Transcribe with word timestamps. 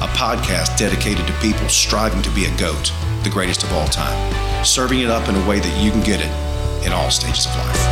a 0.00 0.06
podcast 0.08 0.76
dedicated 0.78 1.26
to 1.26 1.32
people 1.40 1.68
striving 1.68 2.22
to 2.22 2.30
be 2.30 2.44
a 2.44 2.56
GOAT, 2.56 2.92
the 3.24 3.30
greatest 3.30 3.64
of 3.64 3.72
all 3.72 3.88
time, 3.88 4.64
serving 4.64 5.00
it 5.00 5.10
up 5.10 5.28
in 5.28 5.34
a 5.34 5.48
way 5.48 5.58
that 5.58 5.82
you 5.82 5.90
can 5.90 6.00
get 6.02 6.20
it 6.20 6.86
in 6.86 6.92
all 6.92 7.10
stages 7.10 7.46
of 7.46 7.56
life. 7.56 7.88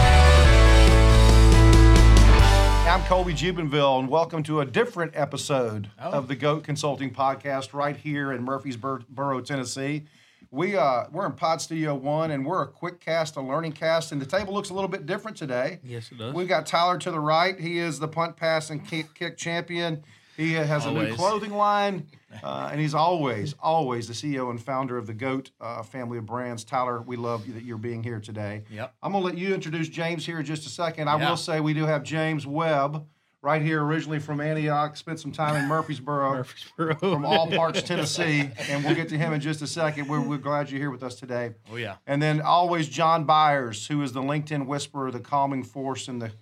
I'm 2.86 3.02
Colby 3.06 3.34
Jubenville, 3.34 3.98
and 3.98 4.08
welcome 4.08 4.42
to 4.45 4.60
a 4.60 4.64
different 4.64 5.12
episode 5.16 5.90
Oh. 6.00 6.10
of 6.12 6.28
the 6.28 6.36
GOAT 6.36 6.62
Consulting 6.62 7.12
Podcast 7.12 7.72
right 7.74 7.96
here 7.96 8.32
in 8.32 8.42
Murfreesboro, 8.45 9.40
Tennessee. 9.40 10.04
We, 10.52 10.76
uh, 10.76 11.06
we're 11.10 11.26
in 11.26 11.32
Pod 11.32 11.60
Studio 11.60 11.96
One, 11.96 12.30
and 12.30 12.46
we're 12.46 12.62
a 12.62 12.66
quick 12.68 13.00
cast, 13.00 13.34
a 13.36 13.40
learning 13.40 13.73
cast, 13.73 14.12
and 14.12 14.23
the 14.23 14.26
table 14.26 14.54
looks 14.54 14.70
a 14.70 14.74
little 14.74 14.88
bit 14.88 15.04
different 15.06 15.36
today. 15.36 15.80
Yes, 15.82 16.10
it 16.12 16.18
does. 16.18 16.32
We've 16.32 16.46
got 16.48 16.66
Tyler 16.66 16.98
to 16.98 17.10
the 17.10 17.18
right. 17.18 17.59
He 17.59 17.78
is 17.78 17.98
the 17.98 18.06
punt, 18.09 18.36
pass, 18.36 18.70
and 18.70 18.86
kick, 18.86 19.12
kick 19.14 19.36
champion. 19.36 20.04
He 20.36 20.52
has 20.52 20.84
a 20.84 20.90
new 20.92 21.14
clothing 21.14 21.52
line, 21.54 22.06
uh, 22.42 22.68
and 22.70 22.80
he's 22.80 22.95
always, 22.95 23.54
always 23.60 24.06
the 24.06 24.12
CEO 24.14 24.50
and 24.50 24.60
founder 24.62 24.98
of 24.98 25.06
the 25.06 25.14
GOAT 25.14 25.51
uh, 25.60 25.82
family 25.82 26.18
of 26.18 26.26
brands. 26.26 26.62
Tyler, 26.65 27.01
we 27.01 27.16
love 27.16 27.46
you 27.46 27.54
that 27.54 27.65
you're 27.65 27.79
being 27.79 28.02
here 28.02 28.20
today. 28.20 28.62
Yep. 28.70 28.95
I'm 29.02 29.12
going 29.12 29.23
to 29.23 29.26
let 29.26 29.38
you 29.38 29.54
introduce 29.54 29.88
James 29.88 30.26
here 30.26 30.38
in 30.40 30.45
just 30.45 30.66
a 30.66 30.70
second. 30.70 31.09
I 31.09 31.18
Yeah. 31.18 31.30
will 31.30 31.37
say 31.37 31.60
we 31.60 31.73
do 31.74 31.87
have 31.87 32.02
James 32.02 32.46
Webb 32.46 33.07
right 33.42 33.62
here, 33.62 33.82
originally 33.82 34.18
from 34.18 34.40
Antioch, 34.40 34.96
spent 34.96 35.20
some 35.20 35.30
time 35.32 35.54
in 35.57 35.66
Murfreesboro, 35.68 36.32
Murfreesboro. 36.34 36.95
from 36.96 37.24
all 37.24 37.46
parts 37.48 37.80
Tennessee, 37.84 38.51
and 38.68 38.84
we'll 38.84 38.95
get 38.96 39.09
to 39.10 39.16
him 39.16 39.32
in 39.32 39.40
just 39.40 39.62
a 39.62 39.66
second. 39.66 40.09
We're, 40.09 40.20
we're 40.20 40.37
glad 40.37 40.68
you're 40.70 40.80
here 40.80 40.90
with 40.90 41.02
us 41.04 41.14
today. 41.14 41.54
Oh 41.73 41.76
yeah. 41.76 41.96
And 42.07 42.20
then 42.20 42.40
always 42.42 42.88
John 42.88 43.24
Byers, 43.24 43.87
who 43.87 44.02
is 44.02 44.12
the 44.12 44.23
LinkedIn 44.23 44.66
whisperer, 44.66 45.10
the 45.12 45.20
calming 45.20 45.62
force, 45.62 46.09
and 46.09 46.20
the, 46.20 46.32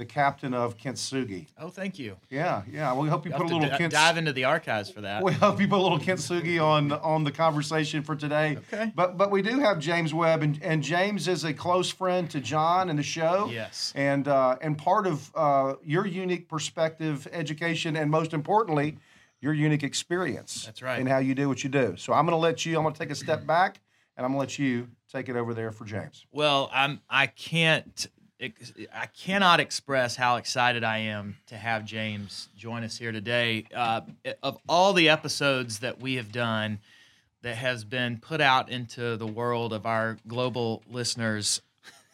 the 0.00 0.06
captain 0.06 0.54
of 0.54 0.78
Kintsugi. 0.78 1.46
Oh, 1.58 1.68
thank 1.68 1.98
you. 1.98 2.16
Yeah, 2.30 2.62
yeah. 2.72 2.94
We 2.94 3.10
hope 3.10 3.26
you 3.26 3.32
I'll 3.32 3.38
put 3.38 3.50
a 3.50 3.54
little 3.54 3.68
d- 3.68 3.84
Kintsugi. 3.84 3.90
dive 3.90 4.16
into 4.16 4.32
the 4.32 4.44
archives 4.44 4.90
for 4.90 5.02
that. 5.02 5.22
We 5.22 5.32
hope 5.34 5.60
you 5.60 5.68
put 5.68 5.78
a 5.78 5.82
little 5.82 5.98
Kintsugi 5.98 6.58
on 6.58 6.90
on 6.90 7.22
the 7.22 7.30
conversation 7.30 8.02
for 8.02 8.16
today. 8.16 8.56
Okay. 8.72 8.92
But 8.94 9.18
but 9.18 9.30
we 9.30 9.42
do 9.42 9.60
have 9.60 9.78
James 9.78 10.14
Webb, 10.14 10.42
and, 10.42 10.58
and 10.62 10.82
James 10.82 11.28
is 11.28 11.44
a 11.44 11.52
close 11.52 11.90
friend 11.90 12.30
to 12.30 12.40
John 12.40 12.88
and 12.88 12.98
the 12.98 13.02
show. 13.02 13.50
Yes. 13.52 13.92
And 13.94 14.26
uh, 14.26 14.56
and 14.62 14.78
part 14.78 15.06
of 15.06 15.30
uh, 15.34 15.74
your 15.84 16.06
unique 16.06 16.48
perspective, 16.48 17.28
education, 17.30 17.94
and 17.94 18.10
most 18.10 18.32
importantly, 18.32 18.96
your 19.42 19.52
unique 19.52 19.82
experience. 19.82 20.64
That's 20.64 20.80
right. 20.80 20.98
And 20.98 21.06
how 21.08 21.18
you 21.18 21.34
do 21.34 21.46
what 21.46 21.62
you 21.62 21.68
do. 21.68 21.94
So 21.98 22.14
I'm 22.14 22.24
going 22.24 22.32
to 22.32 22.42
let 22.42 22.64
you. 22.64 22.78
I'm 22.78 22.84
going 22.84 22.94
to 22.94 22.98
take 22.98 23.10
a 23.10 23.14
step 23.14 23.46
back, 23.46 23.80
and 24.16 24.24
I'm 24.24 24.32
going 24.32 24.46
to 24.46 24.52
let 24.52 24.58
you 24.58 24.88
take 25.12 25.28
it 25.28 25.36
over 25.36 25.52
there 25.52 25.72
for 25.72 25.84
James. 25.84 26.24
Well, 26.32 26.70
I'm. 26.72 27.02
I 27.10 27.26
can't. 27.26 28.08
I 28.40 29.06
cannot 29.06 29.60
express 29.60 30.16
how 30.16 30.36
excited 30.36 30.82
I 30.82 30.98
am 30.98 31.36
to 31.48 31.56
have 31.56 31.84
James 31.84 32.48
join 32.56 32.84
us 32.84 32.96
here 32.96 33.12
today. 33.12 33.66
Uh, 33.74 34.00
of 34.42 34.58
all 34.68 34.94
the 34.94 35.10
episodes 35.10 35.80
that 35.80 36.00
we 36.00 36.14
have 36.14 36.32
done, 36.32 36.78
that 37.42 37.56
has 37.56 37.84
been 37.84 38.18
put 38.18 38.40
out 38.40 38.68
into 38.68 39.16
the 39.16 39.26
world 39.26 39.72
of 39.72 39.86
our 39.86 40.18
global 40.28 40.82
listeners, 40.90 41.62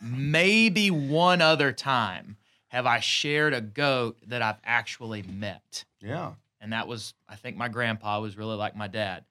maybe 0.00 0.90
one 0.90 1.40
other 1.42 1.72
time 1.72 2.36
have 2.68 2.86
I 2.86 3.00
shared 3.00 3.54
a 3.54 3.60
goat 3.60 4.18
that 4.26 4.42
I've 4.42 4.60
actually 4.64 5.22
met. 5.22 5.84
Yeah. 6.00 6.32
and 6.60 6.72
that 6.72 6.86
was 6.86 7.14
I 7.28 7.36
think 7.36 7.56
my 7.56 7.68
grandpa 7.68 8.20
was 8.20 8.36
really 8.36 8.56
like 8.56 8.76
my 8.76 8.86
dad. 8.86 9.24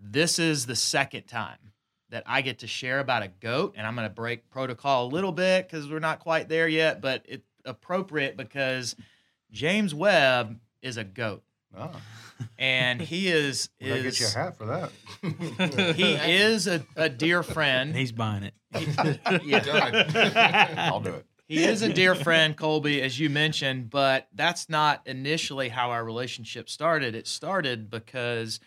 This 0.00 0.38
is 0.38 0.66
the 0.66 0.76
second 0.76 1.22
time 1.26 1.72
that 2.10 2.22
I 2.26 2.42
get 2.42 2.60
to 2.60 2.66
share 2.66 3.00
about 3.00 3.22
a 3.22 3.28
goat, 3.28 3.74
and 3.76 3.86
I'm 3.86 3.94
going 3.96 4.08
to 4.08 4.14
break 4.14 4.48
protocol 4.50 5.06
a 5.06 5.08
little 5.08 5.32
bit 5.32 5.68
because 5.68 5.90
we're 5.90 5.98
not 5.98 6.20
quite 6.20 6.48
there 6.48 6.68
yet, 6.68 7.00
but 7.00 7.24
it's 7.28 7.46
appropriate 7.64 8.36
because 8.36 8.94
James 9.50 9.94
Webb 9.94 10.58
is 10.82 10.96
a 10.96 11.04
goat, 11.04 11.42
Oh, 11.76 11.90
and 12.58 13.00
he 13.00 13.28
is 13.28 13.68
I 13.82 14.00
get 14.00 14.20
you 14.20 14.26
a 14.26 14.30
hat 14.30 14.56
for 14.56 14.66
that. 14.66 15.94
he 15.96 16.12
is 16.14 16.66
a, 16.66 16.86
a 16.94 17.08
dear 17.08 17.42
friend. 17.42 17.94
He's 17.94 18.12
buying 18.12 18.44
it. 18.44 18.54
Yeah, 19.44 20.90
I'll 20.92 21.00
do 21.00 21.14
it. 21.14 21.26
he 21.48 21.64
is 21.64 21.82
a 21.82 21.92
dear 21.92 22.14
friend, 22.14 22.56
Colby, 22.56 23.00
as 23.02 23.18
you 23.18 23.30
mentioned, 23.30 23.90
but 23.90 24.28
that's 24.34 24.68
not 24.68 25.02
initially 25.06 25.68
how 25.70 25.90
our 25.90 26.04
relationship 26.04 26.68
started. 26.68 27.14
It 27.14 27.26
started 27.26 27.90
because 27.90 28.60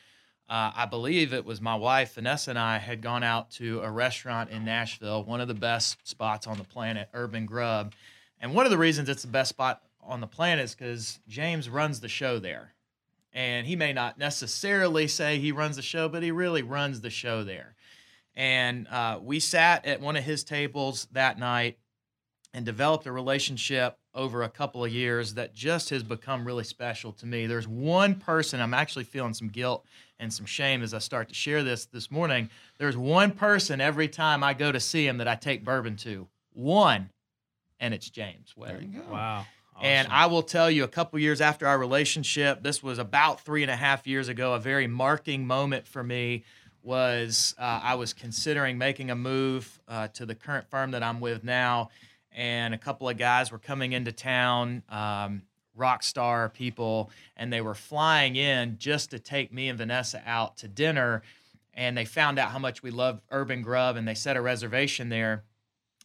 uh, 0.50 0.72
I 0.76 0.88
believe 0.88 1.32
it 1.32 1.46
was 1.46 1.62
my 1.62 1.76
wife, 1.76 2.16
Vanessa, 2.16 2.50
and 2.50 2.58
I 2.58 2.80
had 2.80 3.02
gone 3.02 3.22
out 3.22 3.52
to 3.52 3.82
a 3.82 3.92
restaurant 3.92 4.50
in 4.50 4.66
Nashville, 4.66 5.24
one 5.24 5.42
of 5.42 5.48
the 5.48 5.54
best 5.54 6.08
spots 6.08 6.48
on 6.48 6.58
the 6.58 6.64
planet, 6.64 7.08
Urban 7.14 7.46
Grub. 7.46 7.94
And 8.42 8.56
one 8.56 8.66
of 8.66 8.72
the 8.72 8.78
reasons 8.78 9.10
it's 9.10 9.22
the 9.22 9.28
best 9.28 9.50
spot 9.50 9.84
on 10.02 10.22
the 10.22 10.28
planet 10.28 10.66
is 10.66 10.74
because 10.74 11.20
James 11.28 11.70
runs 11.70 12.00
the 12.00 12.08
show 12.08 12.40
there. 12.40 12.74
And 13.32 13.68
he 13.68 13.76
may 13.76 13.94
not 13.94 14.18
necessarily 14.18 15.08
say 15.08 15.38
he 15.38 15.52
runs 15.52 15.76
the 15.76 15.84
show, 15.84 16.10
but 16.10 16.24
he 16.24 16.32
really 16.32 16.64
runs 16.64 17.02
the 17.02 17.12
show 17.12 17.44
there. 17.44 17.76
And 18.36 18.88
uh, 18.88 19.20
we 19.22 19.40
sat 19.40 19.86
at 19.86 20.02
one 20.02 20.16
of 20.16 20.24
his 20.24 20.44
tables 20.44 21.08
that 21.12 21.38
night 21.38 21.78
and 22.54 22.66
developed 22.66 23.06
a 23.06 23.12
relationship 23.12 23.98
over 24.14 24.42
a 24.42 24.50
couple 24.50 24.84
of 24.84 24.92
years 24.92 25.36
that 25.36 25.54
just 25.54 25.92
has 25.92 26.04
become 26.04 26.46
really 26.46 26.64
special 26.64 27.12
to 27.14 27.26
me. 27.26 27.46
There's 27.46 27.68
one 27.68 28.16
person, 28.16 28.60
I'm 28.60 28.74
actually 28.74 29.04
feeling 29.04 29.34
some 29.34 29.50
guilt 29.50 29.86
and 30.20 30.34
some 30.34 30.46
shame 30.46 30.82
as 30.82 30.94
I 30.94 31.00
start 31.00 31.30
to 31.30 31.36
share 31.36 31.64
this 31.64 31.86
this 31.86 32.10
morning. 32.10 32.50
There's 32.78 32.98
one 32.98 33.32
person 33.32 33.80
every 33.80 34.08
time 34.08 34.44
I 34.44 34.54
go 34.54 34.72
to 34.72 34.80
see 34.80 35.06
him 35.08 35.18
that 35.20 35.28
I 35.28 35.36
take 35.36 35.64
bourbon 35.64 35.96
to. 35.98 36.28
One, 36.54 37.12
and 37.80 37.94
it's 37.94 38.10
James 38.10 38.56
Webb. 38.58 38.72
There 38.72 38.82
you 38.82 39.00
go. 39.00 39.14
Wow. 39.14 39.46
And 39.82 40.10
I 40.10 40.26
will 40.26 40.44
tell 40.44 40.70
you, 40.70 40.84
a 40.84 40.90
couple 40.90 41.18
years 41.20 41.40
after 41.40 41.66
our 41.66 41.78
relationship, 41.78 42.62
this 42.64 42.84
was 42.84 43.00
about 43.00 43.40
three 43.40 43.62
and 43.62 43.72
a 43.72 43.78
half 43.78 44.06
years 44.06 44.28
ago, 44.28 44.54
a 44.54 44.60
very 44.60 44.88
marking 44.88 45.48
moment 45.48 45.88
for 45.88 46.04
me 46.04 46.44
was 46.84 47.56
uh, 47.58 47.80
I 47.84 47.96
was 47.96 48.14
considering 48.14 48.78
making 48.78 49.12
a 49.12 49.16
move 49.16 49.80
uh, 49.88 50.10
to 50.10 50.26
the 50.26 50.36
current 50.36 50.70
firm 50.70 50.92
that 50.92 51.04
I'm 51.04 51.20
with 51.20 51.44
now. 51.44 51.90
And 52.40 52.74
a 52.74 52.78
couple 52.78 53.10
of 53.10 53.18
guys 53.18 53.52
were 53.52 53.60
coming 53.60 53.92
into 53.92 54.14
town, 54.14 54.82
um, 54.88 55.42
rock 55.76 56.04
star 56.04 56.48
people, 56.48 57.10
and 57.36 57.52
they 57.52 57.60
were 57.60 57.76
flying 57.76 58.38
in 58.38 58.78
just 58.78 59.12
to 59.12 59.20
take 59.20 59.52
me 59.52 59.68
and 59.68 59.78
Vanessa 59.78 60.24
out 60.26 60.56
to 60.60 60.70
dinner. 60.70 61.22
And 61.74 61.98
they 61.98 62.06
found 62.06 62.40
out 62.40 62.52
how 62.52 62.60
much 62.60 62.82
we 62.82 62.92
love 62.92 63.20
Urban 63.30 63.62
Grub, 63.62 63.98
and 63.98 64.08
they 64.08 64.14
set 64.14 64.38
a 64.38 64.42
reservation 64.42 65.10
there 65.10 65.44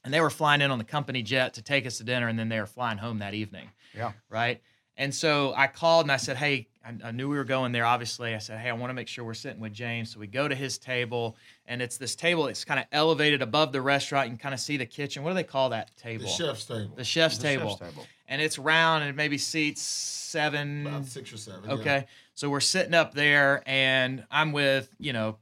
and 0.04 0.12
they 0.12 0.20
were 0.20 0.28
flying 0.28 0.60
in 0.60 0.72
on 0.72 0.78
the 0.78 0.84
company 0.84 1.22
jet 1.22 1.54
to 1.54 1.62
take 1.62 1.86
us 1.86 1.98
to 1.98 2.04
dinner 2.04 2.26
and 2.28 2.36
then 2.38 2.48
they 2.48 2.58
were 2.60 2.66
flying 2.66 2.98
home 2.98 3.20
that 3.20 3.32
evening 3.32 3.70
Yeah. 3.96 4.12
right 4.28 4.60
and 4.96 5.14
so 5.14 5.52
i 5.56 5.66
called 5.66 6.04
and 6.04 6.12
i 6.12 6.16
said 6.16 6.36
hey 6.36 6.66
i, 6.84 6.92
I 7.08 7.10
knew 7.10 7.28
we 7.28 7.36
were 7.36 7.44
going 7.44 7.72
there 7.72 7.84
obviously 7.84 8.34
i 8.34 8.38
said 8.38 8.58
hey 8.60 8.68
i 8.70 8.72
want 8.72 8.90
to 8.90 8.94
make 8.94 9.08
sure 9.08 9.24
we're 9.24 9.34
sitting 9.34 9.60
with 9.60 9.72
james 9.72 10.12
so 10.12 10.20
we 10.20 10.26
go 10.26 10.46
to 10.48 10.54
his 10.54 10.78
table 10.78 11.36
and 11.66 11.80
it's 11.82 11.96
this 11.96 12.14
table 12.14 12.46
it's 12.46 12.64
kind 12.64 12.78
of 12.80 12.86
elevated 12.92 13.42
above 13.42 13.72
the 13.72 13.80
restaurant 13.80 14.26
you 14.28 14.32
can 14.32 14.38
kind 14.38 14.54
of 14.54 14.60
see 14.60 14.76
the 14.76 14.86
kitchen 14.86 15.22
what 15.22 15.30
do 15.30 15.34
they 15.34 15.42
call 15.44 15.70
that 15.70 15.96
table 15.96 16.24
The 16.24 16.30
chef's 16.30 16.64
table. 16.64 16.92
the 16.96 17.04
chef's, 17.04 17.38
The 17.38 17.42
table. 17.42 17.68
chef's 17.76 17.90
table. 17.92 18.06
and 18.28 18.40
it's 18.42 18.58
round 18.58 19.02
and 19.02 19.10
it 19.10 19.16
maybe 19.16 19.38
seats 19.38 19.82
seven 19.82 20.86
About 20.86 21.06
six 21.06 21.32
or 21.32 21.36
seven. 21.36 21.70
Okay. 21.70 22.06
So 22.34 22.50
we're 22.50 22.58
sitting 22.58 22.92
up 22.94 23.14
there 23.14 23.62
and 23.66 24.24
I'm 24.32 24.50
with, 24.50 24.92
you 24.98 25.12
know, 25.12 25.36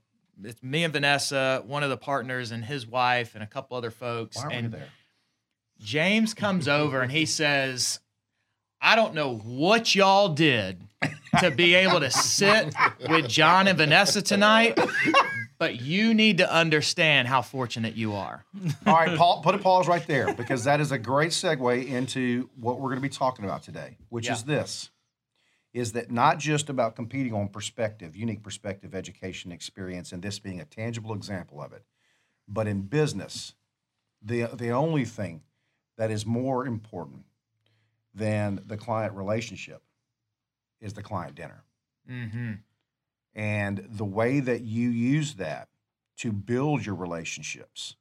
it's 0.44 0.62
me 0.62 0.84
and 0.84 0.92
Vanessa, 0.92 1.62
one 1.66 1.82
of 1.82 1.88
the 1.88 1.96
partners 1.96 2.50
and 2.50 2.62
his 2.62 2.86
wife 2.86 3.34
and 3.34 3.42
a 3.42 3.46
couple 3.46 3.78
other 3.78 3.90
folks. 3.90 4.36
Why 4.36 4.44
are 4.58 4.60
we 4.62 4.66
there? 4.68 4.88
James 5.80 6.34
comes 6.34 6.68
over 6.68 7.00
and 7.00 7.10
he 7.10 7.24
says, 7.26 8.00
I 8.82 8.96
don't 8.96 9.14
know 9.14 9.36
what 9.36 9.94
y'all 9.94 10.28
did 10.30 10.80
to 11.40 11.50
be 11.52 11.74
able 11.74 12.00
to 12.00 12.10
sit 12.10 12.74
with 13.08 13.28
John 13.28 13.68
and 13.68 13.78
Vanessa 13.78 14.20
tonight, 14.22 14.78
but 15.58 15.80
you 15.80 16.14
need 16.14 16.38
to 16.38 16.52
understand 16.52 17.28
how 17.28 17.42
fortunate 17.42 17.94
you 17.94 18.14
are. 18.14 18.44
All 18.84 18.94
right, 18.94 19.16
Paul, 19.16 19.40
put 19.42 19.54
a 19.54 19.58
pause 19.58 19.86
right 19.86 20.04
there 20.08 20.34
because 20.34 20.64
that 20.64 20.80
is 20.80 20.90
a 20.90 20.98
great 20.98 21.30
segue 21.30 21.86
into 21.86 22.50
what 22.60 22.80
we're 22.80 22.88
going 22.88 23.00
to 23.00 23.08
be 23.08 23.08
talking 23.08 23.44
about 23.44 23.62
today, 23.62 23.96
which 24.08 24.26
Yeah. 24.26 24.32
is 24.34 24.42
this 24.44 24.90
is 25.72 25.92
that 25.92 26.10
not 26.10 26.38
just 26.38 26.68
about 26.68 26.94
competing 26.94 27.32
on 27.32 27.48
perspective, 27.48 28.14
unique 28.14 28.42
perspective, 28.42 28.94
education, 28.94 29.50
experience, 29.50 30.12
and 30.12 30.22
this 30.22 30.38
being 30.38 30.60
a 30.60 30.66
tangible 30.66 31.14
example 31.14 31.62
of 31.62 31.72
it, 31.72 31.82
but 32.46 32.66
in 32.66 32.82
business, 32.82 33.54
the 34.20 34.42
the 34.52 34.70
only 34.70 35.04
thing 35.04 35.40
that 35.96 36.10
is 36.10 36.26
more 36.26 36.66
important 36.66 37.24
than 38.14 38.60
the 38.66 38.76
client 38.76 39.14
relationship 39.14 39.82
is 40.80 40.92
the 40.94 41.02
client 41.02 41.34
dinner. 41.34 41.64
Mm-hmm. 42.10 42.52
And 43.34 43.86
the 43.88 44.04
way 44.04 44.40
that 44.40 44.62
you 44.62 44.90
use 44.90 45.34
that 45.34 45.68
to 46.18 46.32
build 46.32 46.84
your 46.84 46.94
relationships 46.94 47.96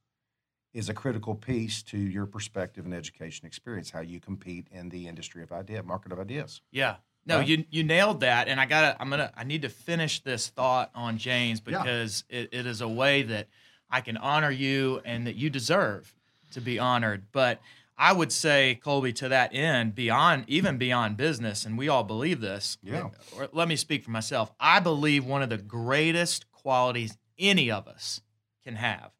is 0.74 0.90
a 0.90 0.94
critical 0.94 1.36
piece 1.36 1.84
to 1.84 1.98
your 1.98 2.26
perspective 2.26 2.86
and 2.86 2.94
education 2.94 3.46
experience, 3.46 3.92
how 3.92 4.02
you 4.02 4.20
compete 4.20 4.68
in 4.72 4.90
the 4.90 5.08
industry 5.08 5.44
of 5.44 5.52
idea, 5.52 5.84
market 5.84 6.12
of 6.12 6.20
ideas. 6.20 6.62
Yeah. 6.72 6.96
No, 7.26 7.38
Right? 7.38 7.48
you 7.48 7.66
you 7.70 7.84
nailed 7.84 8.22
that, 8.22 8.48
and 8.48 8.60
I 8.60 8.66
gotta. 8.66 8.98
I'm 9.00 9.10
gonna. 9.12 9.32
I 9.38 9.44
need 9.44 9.62
to 9.62 9.70
finish 9.70 10.22
this 10.24 10.48
thought 10.48 10.90
on 10.96 11.20
James 11.20 11.62
Yeah. 11.68 11.78
because 11.78 12.24
it, 12.30 12.50
it 12.52 12.66
is 12.66 12.82
a 12.82 12.88
way 12.88 13.22
that 13.24 13.48
I 13.92 14.02
can 14.02 14.18
honor 14.18 14.50
you 14.50 15.02
and 15.06 15.28
that 15.28 15.36
you 15.36 15.52
deserve 15.52 16.12
to 16.54 16.62
be 16.62 16.80
honored. 16.80 17.26
But 17.32 17.62
I 17.98 18.14
would 18.14 18.32
say, 18.32 18.80
Colby, 18.84 19.14
to 19.14 19.30
that 19.30 19.54
end, 19.54 19.94
beyond 19.96 20.46
even 20.48 20.78
beyond 20.78 21.18
business, 21.18 21.66
and 21.66 21.78
we 21.78 21.88
all 21.88 22.04
believe 22.04 22.42
this. 22.42 22.78
Yeah. 22.82 23.10
Or 23.38 23.50
let 23.52 23.68
me 23.68 23.76
speak 23.76 24.04
for 24.04 24.12
myself. 24.12 24.52
I 24.60 24.80
believe 24.80 25.26
one 25.26 25.42
of 25.42 25.50
the 25.50 25.58
greatest 25.58 26.52
qualities 26.52 27.18
any 27.38 27.70
of 27.70 27.88
us 27.88 28.22
can 28.64 28.76
have 28.76 29.12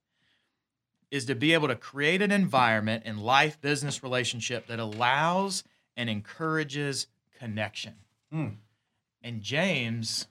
is 1.12 1.26
to 1.26 1.36
be 1.36 1.54
able 1.54 1.68
to 1.68 1.76
create 1.76 2.22
an 2.22 2.32
environment 2.32 3.04
in 3.06 3.18
life 3.18 3.60
business 3.60 4.02
relationship 4.02 4.68
that 4.68 4.80
allows 4.80 5.64
and 5.98 6.10
encourages 6.10 7.08
connection. 7.38 7.96
Hmm. 8.32 8.48
And 9.22 9.42
James, 9.42 10.28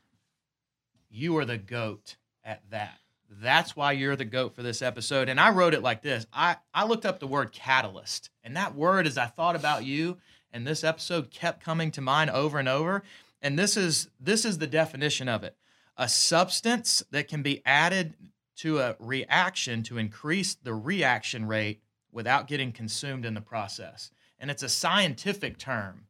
you 1.11 1.37
are 1.37 1.45
the 1.45 1.59
goat 1.59 2.17
at 2.43 2.63
that. 2.71 2.99
That's 3.31 3.77
why 3.77 3.93
you're 3.93 4.17
the 4.17 4.25
goat 4.25 4.57
for 4.57 4.63
this 4.63 4.83
episode. 4.83 5.29
And 5.29 5.39
I 5.39 5.51
wrote 5.51 5.73
it 5.73 5.83
like 5.83 6.03
this. 6.03 6.27
I, 6.33 6.57
I 6.75 6.85
looked 6.85 7.07
up 7.07 7.21
the 7.21 7.29
word 7.29 7.53
catalyst. 7.53 8.31
And 8.43 8.57
that 8.57 8.75
word, 8.75 9.07
as 9.07 9.17
I 9.17 9.27
thought 9.27 9.55
about 9.55 9.85
you 9.85 10.19
and 10.53 10.67
this 10.67 10.83
episode, 10.83 11.31
kept 11.31 11.63
coming 11.63 11.93
to 11.93 12.01
mind 12.01 12.31
over 12.31 12.59
and 12.59 12.69
over. 12.69 13.05
And 13.41 13.59
this 13.59 13.77
is 13.77 14.09
this 14.19 14.45
is 14.45 14.59
the 14.59 14.67
definition 14.67 15.29
of 15.29 15.45
it. 15.45 15.57
A 15.97 16.09
substance 16.09 17.05
that 17.13 17.29
can 17.29 17.43
be 17.43 17.63
added 17.65 18.15
to 18.57 18.81
a 18.81 18.97
reaction 18.99 19.83
to 19.85 19.97
increase 19.97 20.55
the 20.55 20.75
reaction 20.75 21.47
rate 21.47 21.81
without 22.13 22.49
getting 22.49 22.73
consumed 22.73 23.25
in 23.25 23.35
the 23.35 23.41
process. 23.41 24.11
And 24.39 24.51
it's 24.51 24.63
a 24.63 24.69
scientific 24.69 25.57
term, 25.57 26.07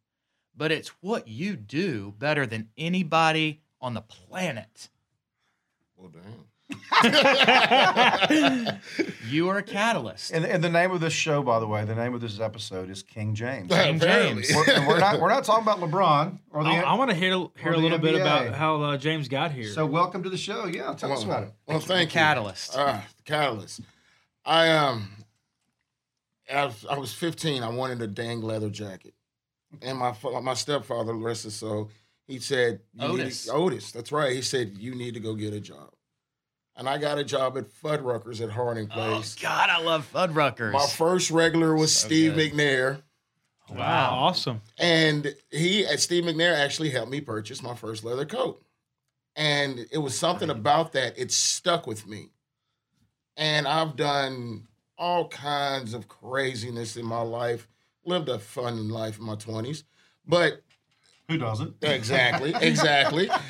but 0.56 0.72
it's 0.72 0.88
what 1.00 1.28
you 1.28 1.54
do 1.54 2.14
better 2.18 2.46
than 2.46 2.70
anybody 2.78 3.60
on 3.80 3.94
the 3.94 4.00
planet. 4.00 4.88
Well, 5.96 6.08
damn. 6.08 6.49
You 9.28 9.48
are 9.48 9.58
a 9.58 9.62
catalyst. 9.62 10.32
And, 10.32 10.44
and 10.44 10.62
the 10.62 10.68
name 10.68 10.90
of 10.90 11.00
this 11.00 11.12
show, 11.12 11.42
by 11.42 11.60
the 11.60 11.66
way, 11.66 11.84
the 11.84 11.94
name 11.94 12.14
of 12.14 12.20
this 12.20 12.40
episode 12.40 12.90
is 12.90 13.02
King 13.04 13.34
James. 13.34 13.70
King 13.70 14.00
James. 14.00 14.50
we're, 14.54 14.68
and 14.74 14.86
we're 14.86 14.98
not 14.98 15.20
we're 15.20 15.28
not 15.28 15.44
talking 15.44 15.62
about 15.62 15.78
LeBron 15.78 16.38
or 16.50 16.64
the. 16.64 16.70
I, 16.70 16.80
I 16.80 16.94
want 16.94 17.10
to 17.10 17.16
hear 17.16 17.30
hear 17.56 17.72
a 17.72 17.76
the 17.76 17.78
little 17.78 17.98
bit 17.98 18.16
about 18.20 18.54
how 18.54 18.82
uh, 18.82 18.96
James 18.96 19.28
got 19.28 19.52
here. 19.52 19.68
so 19.72 19.86
welcome 19.86 20.22
to 20.24 20.28
the 20.30 20.36
show. 20.36 20.66
Yeah, 20.66 20.92
tell 20.94 21.12
us 21.12 21.22
about 21.22 21.44
it. 21.44 21.52
Well, 21.66 21.78
thank 21.78 22.12
you. 22.12 22.18
catalyst. 22.20 22.74
Ah, 22.76 23.06
catalyst. 23.24 23.80
I 24.44 24.68
um, 24.70 25.08
I 26.52 26.64
was, 26.64 26.86
I 26.90 26.98
was 26.98 27.12
15. 27.14 27.62
I 27.62 27.68
wanted 27.68 28.02
a 28.02 28.08
dang 28.08 28.40
leather 28.42 28.68
jacket, 28.70 29.14
and 29.80 29.96
my 29.96 30.12
my 30.42 30.54
stepfather, 30.54 31.14
rest 31.14 31.44
his 31.44 31.54
soul, 31.54 31.88
he 32.26 32.40
said, 32.40 32.80
you 32.94 33.08
need 33.08 33.20
Otis. 33.20 33.44
to- 33.46 33.52
Otis, 33.52 33.92
that's 33.92 34.10
right. 34.10 34.32
He 34.34 34.42
said 34.42 34.76
you 34.76 34.94
need 34.96 35.14
to 35.14 35.20
go 35.20 35.34
get 35.34 35.52
a 35.54 35.60
job, 35.60 35.92
and 36.80 36.88
I 36.88 36.96
got 36.98 37.18
a 37.18 37.24
job 37.24 37.56
at 37.58 37.66
Fuddruckers 37.82 38.40
at 38.40 38.50
Harding 38.50 38.88
Oh 38.90 38.94
Place. 38.94 39.36
God, 39.36 39.68
I 39.70 39.80
love 39.82 40.10
Fuddruckers. 40.12 40.72
my 40.72 40.86
first 40.86 41.30
regular 41.30 41.76
was 41.76 41.94
So 41.94 42.06
Steve 42.08 42.34
good. 42.34 42.52
McNair. 42.52 43.02
wow, 43.68 44.10
awesome. 44.14 44.62
And 44.78 45.34
he, 45.50 45.84
at 45.86 46.00
Steve 46.00 46.24
McNair, 46.24 46.56
actually 46.56 46.88
helped 46.90 47.12
me 47.12 47.20
purchase 47.20 47.62
my 47.62 47.74
first 47.74 48.02
leather 48.02 48.24
coat. 48.24 48.62
And 49.36 49.86
it 49.92 49.98
was 49.98 50.18
something 50.18 50.48
about 50.50 50.92
that, 50.94 51.18
it 51.18 51.30
stuck 51.30 51.86
with 51.86 52.06
me. 52.08 52.30
And 53.36 53.68
I've 53.68 53.94
done 53.96 54.66
all 54.98 55.28
kinds 55.28 55.92
of 55.94 56.08
craziness 56.08 56.96
in 56.96 57.04
my 57.04 57.20
life, 57.20 57.68
lived 58.06 58.28
a 58.30 58.38
fun 58.38 58.88
life 58.88 59.18
in 59.18 59.24
my 59.26 59.34
20s. 59.36 59.84
But 60.26 60.62
Who 61.28 61.36
doesn't? 61.38 61.76
exactly, 61.82 62.54
exactly. 62.60 63.30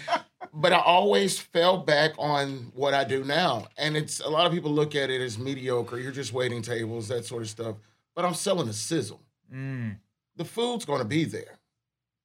But 0.53 0.73
I 0.73 0.81
always 0.81 1.39
fell 1.39 1.79
back 1.79 2.13
on 2.19 2.73
what 2.75 2.93
I 2.93 3.05
do 3.05 3.23
now. 3.25 3.69
And 3.79 3.97
it's 3.97 4.21
a 4.21 4.29
lot 4.29 4.47
of 4.47 4.53
people 4.53 4.73
look 4.73 4.95
at 4.97 5.09
it 5.11 5.21
as 5.21 5.39
mediocre. 5.39 5.99
You're 5.99 6.11
just 6.13 6.33
waiting 6.33 6.61
tables, 6.63 7.09
that 7.09 7.25
sort 7.25 7.43
of 7.43 7.49
stuff. 7.49 7.77
But 8.15 8.25
I'm 8.25 8.35
selling 8.35 8.69
a 8.69 8.73
sizzle 8.73 9.21
Mm. 9.53 9.99
the 10.37 10.45
food's 10.45 10.85
going 10.85 11.01
to 11.01 11.05
be 11.05 11.25
there. 11.25 11.59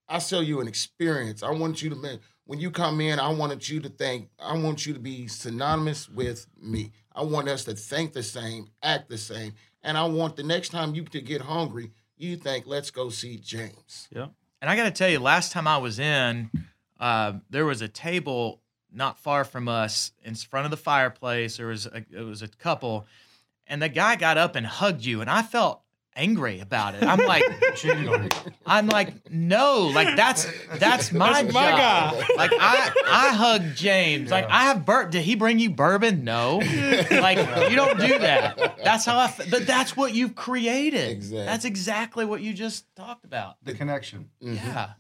I 0.08 0.20
sell 0.20 0.44
you 0.44 0.62
an 0.62 0.68
experience. 0.68 1.42
I 1.42 1.50
want 1.50 1.82
you 1.82 1.90
to 1.90 1.96
make 1.96 2.20
when 2.46 2.60
you 2.60 2.70
come 2.70 3.02
in. 3.02 3.20
I 3.20 3.30
wanted 3.30 3.68
you 3.68 3.80
to 3.80 3.90
think. 3.90 4.30
I 4.40 4.56
want 4.58 4.86
you 4.86 4.94
to 4.94 5.00
be 5.00 5.28
synonymous 5.28 6.08
with 6.08 6.46
me. 6.62 6.92
I 7.16 7.24
want 7.24 7.48
us 7.50 7.64
to 7.66 7.74
think 7.74 8.14
the 8.14 8.22
same, 8.22 8.68
act 8.84 9.10
the 9.10 9.18
same, 9.18 9.54
and 9.82 9.98
I 9.98 10.06
want 10.06 10.36
the 10.36 10.44
next 10.44 10.70
time 10.70 10.94
you 10.94 11.04
to 11.06 11.22
get 11.22 11.42
hungry, 11.42 11.92
you 12.18 12.38
think, 12.38 12.68
"Let's 12.68 12.92
go 12.92 13.10
see 13.10 13.38
James." 13.38 14.08
Yeah. 14.12 14.28
And 14.62 14.70
I 14.70 14.76
got 14.76 14.84
to 14.84 14.92
tell 14.92 15.10
you, 15.10 15.20
last 15.20 15.52
time 15.52 15.68
I 15.68 15.78
was 15.78 15.98
in, 15.98 16.52
uh, 17.00 17.34
there 17.50 17.66
was 17.66 17.82
a 17.82 17.88
table 17.88 18.62
not 18.92 19.18
far 19.20 19.44
from 19.44 19.68
us 19.68 20.12
in 20.24 20.36
front 20.36 20.66
of 20.66 20.72
the 20.72 20.78
fireplace. 20.78 21.58
There 21.58 21.68
was 21.68 21.86
a, 21.86 21.98
it 22.12 22.24
was 22.24 22.42
a 22.42 22.48
couple, 22.48 23.06
and 23.68 23.82
the 23.82 23.90
guy 23.90 24.16
got 24.16 24.38
up 24.38 24.56
and 24.56 24.66
hugged 24.66 25.04
you, 25.04 25.22
and 25.22 25.30
I 25.30 25.42
felt 25.42 25.82
angry 26.18 26.62
about 26.62 26.96
it. 26.96 27.04
I'm 27.04 27.20
like, 27.28 27.44
I'm 28.66 28.88
like, 28.88 29.30
no, 29.30 29.88
like 29.94 30.16
that's 30.16 30.48
that's 30.80 31.12
my 31.12 31.44
That's 31.44 31.54
my 31.54 31.72
job. 31.72 31.78
guy. 31.78 32.28
Like 32.38 32.52
I 32.54 32.92
I 33.06 33.34
hug 33.36 33.76
James. 33.76 34.32
Like 34.32 34.50
I 34.50 34.64
have 34.64 34.86
bur- 34.86 35.10
Did 35.10 35.24
he 35.24 35.36
bring 35.36 35.60
you 35.60 35.72
bourbon? 35.72 36.24
No. 36.24 36.58
like 37.12 37.38
you 37.70 37.76
don't 37.76 38.00
do 38.00 38.18
that. 38.20 38.78
That's 38.82 39.04
how 39.06 39.18
I. 39.18 39.26
F- 39.26 39.50
but 39.52 39.68
that's 39.68 39.98
what 39.98 40.14
you've 40.14 40.36
created. 40.36 41.10
Exactly. 41.10 41.46
That's 41.46 41.66
exactly 41.66 42.24
what 42.24 42.40
you 42.42 42.54
just 42.54 42.86
talked 42.96 43.26
about. 43.26 43.58
The 43.64 43.74
connection. 43.74 44.30
Yeah. 44.40 44.92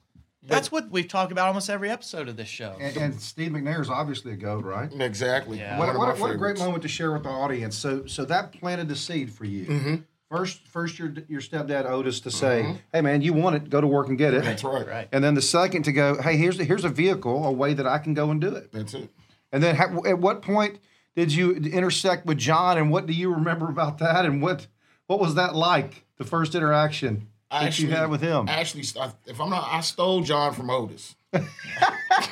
That's 0.47 0.71
what 0.71 0.89
we've 0.89 1.07
talked 1.07 1.31
about 1.31 1.47
almost 1.47 1.69
every 1.69 1.89
episode 1.89 2.27
of 2.27 2.37
this 2.37 2.47
show. 2.47 2.75
And, 2.79 2.95
and 2.97 3.21
Steve 3.21 3.51
McNair 3.51 3.81
is 3.81 3.89
obviously 3.89 4.33
a 4.33 4.35
goat, 4.35 4.63
right? 4.63 4.89
Exactly. 4.99 5.59
Yeah. 5.59 5.79
What, 5.79 5.97
what, 5.97 6.19
what 6.19 6.31
a 6.31 6.35
great 6.35 6.59
moment 6.59 6.83
to 6.83 6.87
share 6.87 7.11
with 7.11 7.23
the 7.23 7.29
audience. 7.29 7.75
So, 7.75 8.05
so 8.05 8.25
that 8.25 8.51
planted 8.53 8.87
the 8.87 8.95
seed 8.95 9.31
for 9.31 9.45
you. 9.45 9.65
Mm-hmm. 9.65 9.95
First, 10.29 10.67
first 10.67 10.97
your 10.97 11.13
your 11.27 11.39
stepdad 11.39 11.85
Otis 11.85 12.19
to 12.21 12.31
say, 12.31 12.77
"Hey, 12.91 13.01
man, 13.01 13.21
you 13.21 13.31
want 13.31 13.57
it? 13.57 13.69
Go 13.69 13.79
to 13.79 13.85
work 13.85 14.09
and 14.09 14.17
get 14.17 14.33
it." 14.33 14.43
That's 14.43 14.63
right. 14.63 14.85
Right. 14.85 15.07
And 15.11 15.23
then 15.23 15.35
the 15.35 15.41
second 15.41 15.83
to 15.83 15.91
go, 15.91 16.19
"Hey, 16.19 16.35
here's 16.35 16.59
here's 16.59 16.83
a 16.83 16.89
vehicle, 16.89 17.45
a 17.45 17.51
way 17.51 17.75
that 17.75 17.85
I 17.85 17.99
can 17.99 18.15
go 18.15 18.31
and 18.31 18.41
do 18.41 18.55
it." 18.55 18.71
That's 18.71 18.95
it. 18.95 19.09
And 19.51 19.61
then, 19.61 19.75
ha- 19.75 20.01
at 20.05 20.17
what 20.17 20.41
point 20.41 20.79
did 21.15 21.31
you 21.31 21.53
intersect 21.53 22.25
with 22.25 22.39
John? 22.39 22.77
And 22.77 22.89
what 22.89 23.05
do 23.05 23.13
you 23.13 23.31
remember 23.33 23.69
about 23.69 23.99
that? 23.99 24.25
And 24.25 24.41
what 24.41 24.65
what 25.05 25.19
was 25.19 25.35
that 25.35 25.55
like? 25.55 26.05
The 26.17 26.25
first 26.25 26.55
interaction 26.55 27.27
that 27.51 27.79
you 27.79 27.89
had 27.89 28.09
with 28.09 28.21
him. 28.21 28.47
Actually, 28.49 28.83
if 29.25 29.39
I'm 29.39 29.49
not, 29.49 29.67
I 29.71 29.81
stole 29.81 30.21
John 30.21 30.53
from 30.53 30.69
Otis. 30.69 31.15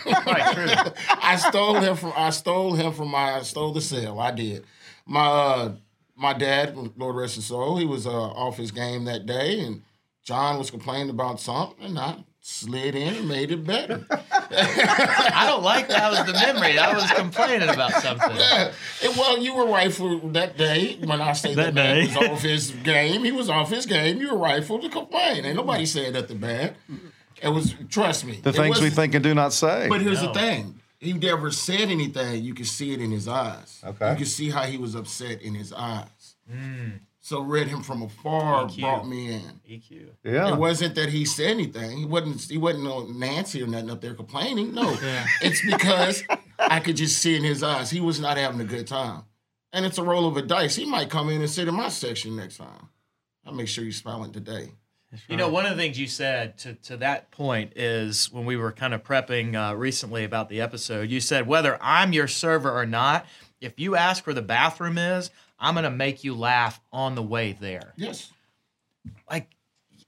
Right. 0.06 0.94
I 1.22 1.36
stole 1.36 1.76
him 1.76 1.96
from 1.96 2.14
I 2.16 2.30
stole 2.30 2.74
him 2.74 2.94
from 2.94 3.10
my 3.10 3.36
I 3.36 3.42
stole 3.42 3.74
the 3.74 3.82
sale. 3.82 4.20
I 4.20 4.32
did. 4.32 4.66
My 5.06 5.26
uh, 5.26 5.72
my 6.16 6.34
dad, 6.34 6.78
Lord 6.98 7.16
rest 7.16 7.36
his 7.36 7.46
soul, 7.46 7.78
he 7.78 7.86
was 7.86 8.06
uh, 8.08 8.12
off 8.12 8.58
his 8.58 8.72
game 8.72 9.06
that 9.06 9.26
day, 9.26 9.60
and 9.60 9.82
John 10.24 10.58
was 10.58 10.72
complaining 10.72 11.10
about 11.10 11.40
something, 11.40 11.86
and 11.86 12.00
I 12.00 12.24
slid 12.46 12.94
in 12.94 13.16
and 13.16 13.28
made 13.28 13.52
it 13.52 13.66
better. 13.66 14.06
I 14.12 15.46
don't 15.48 15.64
like 15.64 15.88
that 15.88 16.12
was 16.12 16.26
the 16.26 16.34
memory. 16.34 16.78
I 16.78 16.94
was 16.94 17.10
complaining 17.12 17.70
about 17.70 17.92
something. 17.94 18.36
Yeah. 18.36 18.72
And, 19.04 19.16
well, 19.16 19.40
you 19.40 19.56
were 19.56 19.66
rightful 19.66 20.20
that 20.30 20.58
day 20.58 20.98
when 21.04 21.22
I 21.22 21.32
say 21.34 21.56
that, 21.56 21.68
That 21.68 21.74
man 21.74 21.96
day. 21.96 22.14
was 22.20 22.30
off 22.30 22.42
his 22.42 22.72
game. 22.72 23.24
He 23.24 23.32
was 23.32 23.50
off 23.50 23.70
his 23.70 23.86
game. 23.86 24.20
You 24.20 24.34
were 24.34 24.38
rightful 24.38 24.80
to 24.80 24.90
complain. 24.90 25.46
Ain't 25.46 25.56
nobody 25.56 25.86
said 25.86 26.14
nothing 26.14 26.38
bad. 26.40 26.76
It 27.42 27.48
was 27.48 27.74
trust 27.90 28.26
me. 28.26 28.40
the 28.44 28.52
things 28.52 28.64
we 28.64 28.70
wasn't- 28.70 28.94
think 28.96 29.16
and 29.16 29.24
do 29.24 29.34
not 29.34 29.54
say. 29.54 29.88
But 29.90 30.02
here's 30.02 30.22
No. 30.22 30.34
the 30.34 30.40
thing. 30.40 30.80
He 31.00 31.14
never 31.14 31.50
said 31.52 31.90
anything. 31.90 32.44
You 32.44 32.54
could 32.54 32.68
see 32.68 32.94
it 32.94 33.02
in 33.02 33.12
his 33.12 33.28
eyes. 33.28 33.82
Okay. 33.86 34.12
You 34.12 34.18
could 34.18 34.28
see 34.28 34.50
how 34.50 34.64
he 34.64 34.78
was 34.78 34.96
upset 34.96 35.42
in 35.42 35.54
his 35.56 35.74
eyes. 35.74 36.36
Mm. 36.54 37.00
So 37.26 37.40
read 37.40 37.70
him 37.70 37.82
from 37.84 38.02
afar 38.02 38.66
EQ. 38.66 38.82
brought 38.82 39.08
me 39.08 39.32
in. 39.32 39.62
EQ. 39.72 40.10
yeah. 40.26 40.52
It 40.54 40.58
wasn't 40.58 40.96
that 40.96 41.08
he 41.08 41.24
said 41.24 41.52
anything. 41.52 41.98
He 41.98 42.06
wasn't. 42.06 42.42
He 42.42 42.58
wasn't 42.58 42.86
on 42.86 43.18
Nancy 43.18 43.64
or 43.64 43.68
nothing 43.68 43.92
up 43.92 44.02
there 44.02 44.14
complaining. 44.14 44.74
No, 44.74 44.94
it's 45.42 45.66
because 45.66 46.22
I 46.60 46.82
could 46.82 46.98
just 46.98 47.20
see 47.20 47.38
in 47.38 47.44
his 47.46 47.64
eyes 47.64 47.90
he 47.90 48.02
was 48.02 48.20
not 48.20 48.36
having 48.36 48.60
a 48.60 48.66
good 48.66 48.88
time. 48.88 49.24
And 49.72 49.86
it's 49.86 49.98
a 49.98 50.04
roll 50.04 50.28
of 50.28 50.36
a 50.36 50.42
dice. 50.42 50.76
He 50.76 50.86
might 50.86 51.10
come 51.10 51.30
in 51.30 51.40
and 51.40 51.50
sit 51.50 51.70
in 51.70 51.76
my 51.76 51.88
section 51.88 52.36
next 52.36 52.58
time. 52.58 52.90
I'll 53.46 53.54
make 53.54 53.70
sure 53.70 53.86
he's 53.86 54.02
smiling 54.02 54.34
today. 54.34 54.72
You 55.28 55.38
know, 55.38 55.50
one 55.50 55.66
of 55.66 55.76
the 55.76 55.82
things 55.82 56.00
you 56.00 56.08
said 56.08 56.58
to, 56.60 56.74
to 56.74 56.98
that 56.98 57.32
point 57.32 57.74
is 57.76 58.32
when 58.32 58.46
we 58.46 58.58
were 58.58 58.72
kind 58.72 58.94
of 58.94 59.04
prepping 59.04 59.56
uh, 59.56 59.76
recently 59.76 60.24
about 60.24 60.50
the 60.50 60.62
episode, 60.62 61.10
you 61.10 61.20
said, 61.20 61.48
whether 61.48 61.78
I'm 61.82 62.14
your 62.14 62.28
server 62.28 62.72
or 62.72 62.86
not, 62.86 63.26
if 63.62 63.80
you 63.80 63.96
ask 63.96 64.26
where 64.26 64.34
the 64.34 64.42
bathroom 64.42 64.98
is, 64.98 65.30
I'm 65.60 65.76
going 65.76 65.84
to 65.84 65.92
make 65.92 66.24
you 66.24 66.34
laugh 66.36 66.82
on 66.92 67.16
the 67.16 67.24
way 67.24 67.56
there. 67.60 67.94
Yes. 67.96 68.32
like 69.30 69.50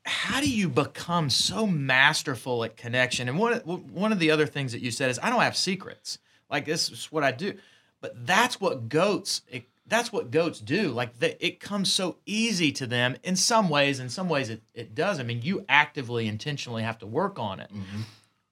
how 0.08 0.40
do 0.40 0.50
you 0.50 0.70
become 0.70 1.30
so 1.30 1.66
masterful 1.66 2.64
at 2.64 2.78
connection 2.78 3.28
and 3.28 3.40
one 3.40 3.54
one 3.64 4.12
of 4.12 4.20
the 4.20 4.30
other 4.30 4.46
things 4.46 4.72
that 4.72 4.82
you 4.82 4.92
said 4.92 5.10
is 5.10 5.18
i 5.24 5.32
don't 5.32 5.42
have 5.42 5.58
secrets 5.58 6.20
Like 6.50 6.66
this 6.66 6.90
is 6.90 7.12
what 7.12 7.24
I 7.24 7.32
do. 7.32 7.56
But 8.02 8.26
that's 8.26 8.62
what 8.62 8.88
goats. 8.90 9.42
That's 9.88 10.12
what 10.12 10.32
goats 10.32 10.60
do. 10.60 10.90
Like 10.90 11.20
the, 11.20 11.46
it 11.46 11.60
comes 11.60 11.94
so 11.94 12.18
easy 12.26 12.72
to 12.74 12.88
them 12.88 13.18
in 13.24 13.36
some 13.36 13.70
ways. 13.70 14.00
In 14.00 14.10
some 14.10 14.30
ways, 14.30 14.50
it 14.50 14.64
it 14.74 14.96
does. 14.96 15.20
I 15.20 15.24
mean, 15.24 15.42
you 15.44 15.64
actively, 15.70 16.28
intentionally 16.28 16.84
have 16.84 16.98
to 17.00 17.08
work 17.08 17.38
on 17.38 17.60
it. 17.60 17.70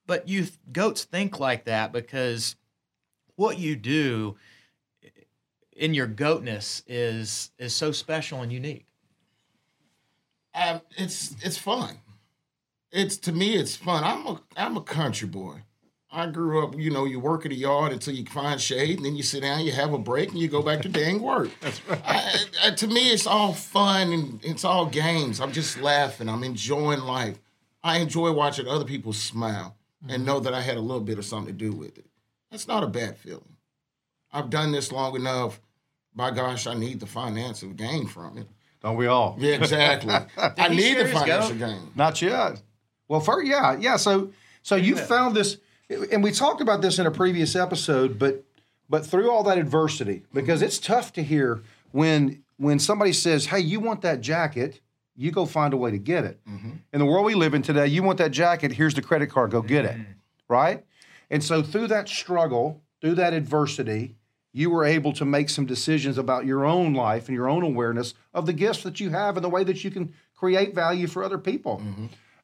But 0.06 0.28
you 0.28 0.46
goats 0.72 1.04
think 1.04 1.40
like 1.40 1.64
that 1.64 1.92
because 1.92 2.56
what 3.36 3.58
you 3.58 3.74
do 3.74 4.36
in 5.76 5.94
your 5.94 6.06
goatness 6.06 6.82
is 6.86 7.50
is 7.58 7.74
so 7.74 7.90
special 7.92 8.40
and 8.42 8.52
unique. 8.52 8.86
Um, 10.54 10.80
it's 10.96 11.34
it's 11.42 11.58
fun. 11.58 11.98
It's 12.92 13.16
to 13.18 13.32
me, 13.32 13.56
it's 13.56 13.74
fun. 13.74 14.04
I'm 14.04 14.26
a 14.26 14.40
I'm 14.56 14.76
a 14.76 14.82
country 14.82 15.26
boy. 15.26 15.62
I 16.14 16.26
grew 16.28 16.64
up, 16.64 16.78
you 16.78 16.90
know, 16.90 17.04
you 17.04 17.18
work 17.18 17.44
in 17.44 17.50
the 17.50 17.56
yard 17.56 17.92
until 17.92 18.14
you 18.14 18.24
find 18.24 18.60
shade, 18.60 18.98
and 18.98 19.04
then 19.04 19.16
you 19.16 19.24
sit 19.24 19.42
down, 19.42 19.64
you 19.64 19.72
have 19.72 19.92
a 19.92 19.98
break, 19.98 20.30
and 20.30 20.38
you 20.38 20.46
go 20.46 20.62
back 20.62 20.80
to 20.82 20.88
dang 20.88 21.20
work. 21.20 21.50
That's 21.60 21.86
right. 21.88 22.00
I, 22.04 22.44
I, 22.62 22.70
to 22.70 22.86
me, 22.86 23.10
it's 23.10 23.26
all 23.26 23.52
fun 23.52 24.12
and 24.12 24.44
it's 24.44 24.64
all 24.64 24.86
games. 24.86 25.40
I'm 25.40 25.50
just 25.50 25.80
laughing. 25.80 26.28
I'm 26.28 26.44
enjoying 26.44 27.00
life. 27.00 27.40
I 27.82 27.98
enjoy 27.98 28.32
watching 28.32 28.68
other 28.68 28.84
people 28.84 29.12
smile 29.12 29.76
and 30.02 30.10
mm-hmm. 30.10 30.24
know 30.24 30.40
that 30.40 30.54
I 30.54 30.60
had 30.60 30.76
a 30.76 30.80
little 30.80 31.02
bit 31.02 31.18
of 31.18 31.24
something 31.24 31.52
to 31.52 31.64
do 31.64 31.72
with 31.72 31.98
it. 31.98 32.06
That's 32.50 32.68
not 32.68 32.84
a 32.84 32.88
bad 32.88 33.18
feeling. 33.18 33.56
I've 34.32 34.50
done 34.50 34.70
this 34.70 34.92
long 34.92 35.16
enough. 35.16 35.60
By 36.14 36.30
gosh, 36.30 36.68
I 36.68 36.74
need 36.74 37.00
the 37.00 37.06
financial 37.06 37.70
gain 37.70 38.06
from 38.06 38.38
it. 38.38 38.46
Don't 38.80 38.96
we 38.96 39.08
all? 39.08 39.36
Yeah, 39.38 39.54
exactly. 39.56 40.12
I 40.36 40.68
need 40.68 40.80
share 40.80 41.02
the 41.02 41.08
his 41.08 41.18
financial 41.18 41.56
goat? 41.56 41.66
gain. 41.66 41.90
Not 41.96 42.22
yet. 42.22 42.62
Well, 43.08 43.20
first, 43.20 43.48
yeah, 43.48 43.76
yeah. 43.78 43.96
So, 43.96 44.30
so 44.62 44.76
you 44.76 44.94
found 44.94 45.34
this, 45.34 45.58
and 45.88 46.22
we 46.22 46.30
talked 46.30 46.60
about 46.60 46.82
this 46.82 46.98
in 46.98 47.06
a 47.06 47.10
previous 47.10 47.56
episode, 47.56 48.18
but 48.18 48.44
but 48.88 49.06
through 49.06 49.30
all 49.30 49.42
that 49.44 49.58
adversity, 49.58 50.22
because 50.32 50.60
mm-hmm. 50.60 50.66
it's 50.66 50.78
tough 50.78 51.12
to 51.14 51.22
hear 51.22 51.62
when 51.92 52.42
when 52.56 52.78
somebody 52.78 53.12
says, 53.12 53.46
"Hey, 53.46 53.60
you 53.60 53.80
want 53.80 54.02
that 54.02 54.20
jacket." 54.20 54.80
You 55.16 55.30
go 55.30 55.46
find 55.46 55.72
a 55.72 55.76
way 55.76 55.92
to 55.92 55.98
get 55.98 56.24
it. 56.24 56.40
Mm-hmm. 56.44 56.70
In 56.92 56.98
the 56.98 57.04
world 57.04 57.24
we 57.24 57.36
live 57.36 57.54
in 57.54 57.62
today, 57.62 57.86
you 57.86 58.02
want 58.02 58.18
that 58.18 58.32
jacket, 58.32 58.72
here's 58.72 58.94
the 58.94 59.00
credit 59.00 59.28
card, 59.28 59.52
go 59.52 59.62
get 59.62 59.84
it. 59.84 59.92
Mm-hmm. 59.92 60.12
Right? 60.48 60.84
And 61.30 61.42
so 61.42 61.62
through 61.62 61.86
that 61.86 62.08
struggle, 62.08 62.82
through 63.00 63.14
that 63.14 63.32
adversity, 63.32 64.16
you 64.52 64.70
were 64.70 64.84
able 64.84 65.12
to 65.12 65.24
make 65.24 65.50
some 65.50 65.66
decisions 65.66 66.16
about 66.16 66.46
your 66.46 66.64
own 66.64 66.94
life 66.94 67.28
and 67.28 67.36
your 67.36 67.48
own 67.48 67.62
awareness 67.62 68.14
of 68.32 68.46
the 68.46 68.52
gifts 68.52 68.82
that 68.84 68.98
you 68.98 69.10
have 69.10 69.36
and 69.36 69.44
the 69.44 69.48
way 69.48 69.64
that 69.64 69.84
you 69.84 69.90
can 69.90 70.14
create 70.34 70.74
value 70.74 71.06
for 71.06 71.22
other 71.22 71.38
people. 71.38 71.82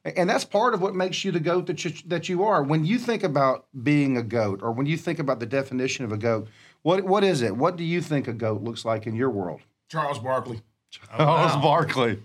And 0.03 0.29
that's 0.29 0.45
part 0.45 0.73
of 0.73 0.81
what 0.81 0.95
makes 0.95 1.23
you 1.23 1.31
the 1.31 1.39
goat 1.39 1.67
that 1.67 1.85
you, 1.85 1.91
that 2.07 2.27
you 2.27 2.43
are. 2.43 2.63
When 2.63 2.85
you 2.85 2.97
think 2.97 3.23
about 3.23 3.67
being 3.83 4.17
a 4.17 4.23
goat, 4.23 4.61
or 4.63 4.71
when 4.71 4.87
you 4.87 4.97
think 4.97 5.19
about 5.19 5.39
the 5.39 5.45
definition 5.45 6.05
of 6.05 6.11
a 6.11 6.17
goat, 6.17 6.47
what 6.81 7.03
what 7.03 7.23
is 7.23 7.41
it? 7.41 7.55
What 7.55 7.75
do 7.75 7.83
you 7.83 8.01
think 8.01 8.27
a 8.27 8.33
goat 8.33 8.63
looks 8.63 8.83
like 8.83 9.05
in 9.05 9.15
your 9.15 9.29
world? 9.29 9.61
Charles 9.89 10.17
Barkley. 10.17 10.61
Charles 10.91 11.55
Barkley, 11.55 12.19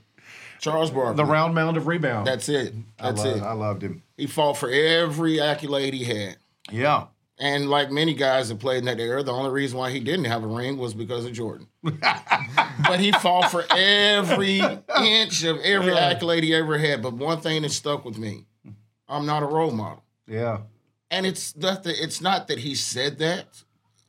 Charles 0.61 0.91
Barkley. 0.91 1.17
the 1.17 1.25
round 1.25 1.55
mound 1.55 1.77
of 1.77 1.87
rebound. 1.87 2.27
That's 2.27 2.49
it. 2.49 2.75
I, 2.99 3.11
That's 3.11 3.25
love, 3.25 3.37
it. 3.37 3.43
I 3.43 3.53
loved 3.53 3.83
him. 3.83 4.03
He 4.17 4.27
fought 4.27 4.57
for 4.57 4.71
every 4.71 5.41
accolade 5.41 5.95
he 5.95 6.05
had. 6.05 6.37
Yeah, 6.71 7.07
And 7.39 7.69
like 7.69 7.91
many 7.91 8.15
guys 8.15 8.49
that 8.49 8.59
played 8.59 8.79
in 8.79 8.85
that 8.87 8.99
era, 8.99 9.23
the 9.23 9.33
only 9.33 9.51
reason 9.51 9.79
why 9.79 9.91
he 9.91 10.01
didn't 10.01 10.25
have 10.25 10.43
a 10.43 10.47
ring 10.47 10.79
was 10.79 10.95
because 10.95 11.27
of 11.27 11.33
Jordan. 11.33 11.69
but 11.83 12.99
he 12.99 13.13
fought 13.13 13.51
for 13.51 13.65
every 13.71 14.61
inch 15.03 15.45
of 15.45 15.59
every 15.61 15.93
accolade 15.93 16.45
he 16.45 16.55
ever 16.55 16.79
had. 16.79 17.03
But 17.03 17.13
one 17.13 17.41
thing 17.41 17.63
that 17.63 17.71
stuck 17.71 18.07
with 18.07 18.17
me, 18.17 18.47
I'm 19.07 19.27
not 19.27 19.43
a 19.43 19.47
role 19.47 19.71
model. 19.71 20.03
yeah, 20.27 20.61
And 21.11 21.27
it's 21.27 21.55
not 21.57 21.83
that 21.83 22.03
it's 22.03 22.23
not 22.23 22.49
that 22.49 22.59
he 22.59 22.75
said 22.75 23.19
that. 23.19 23.63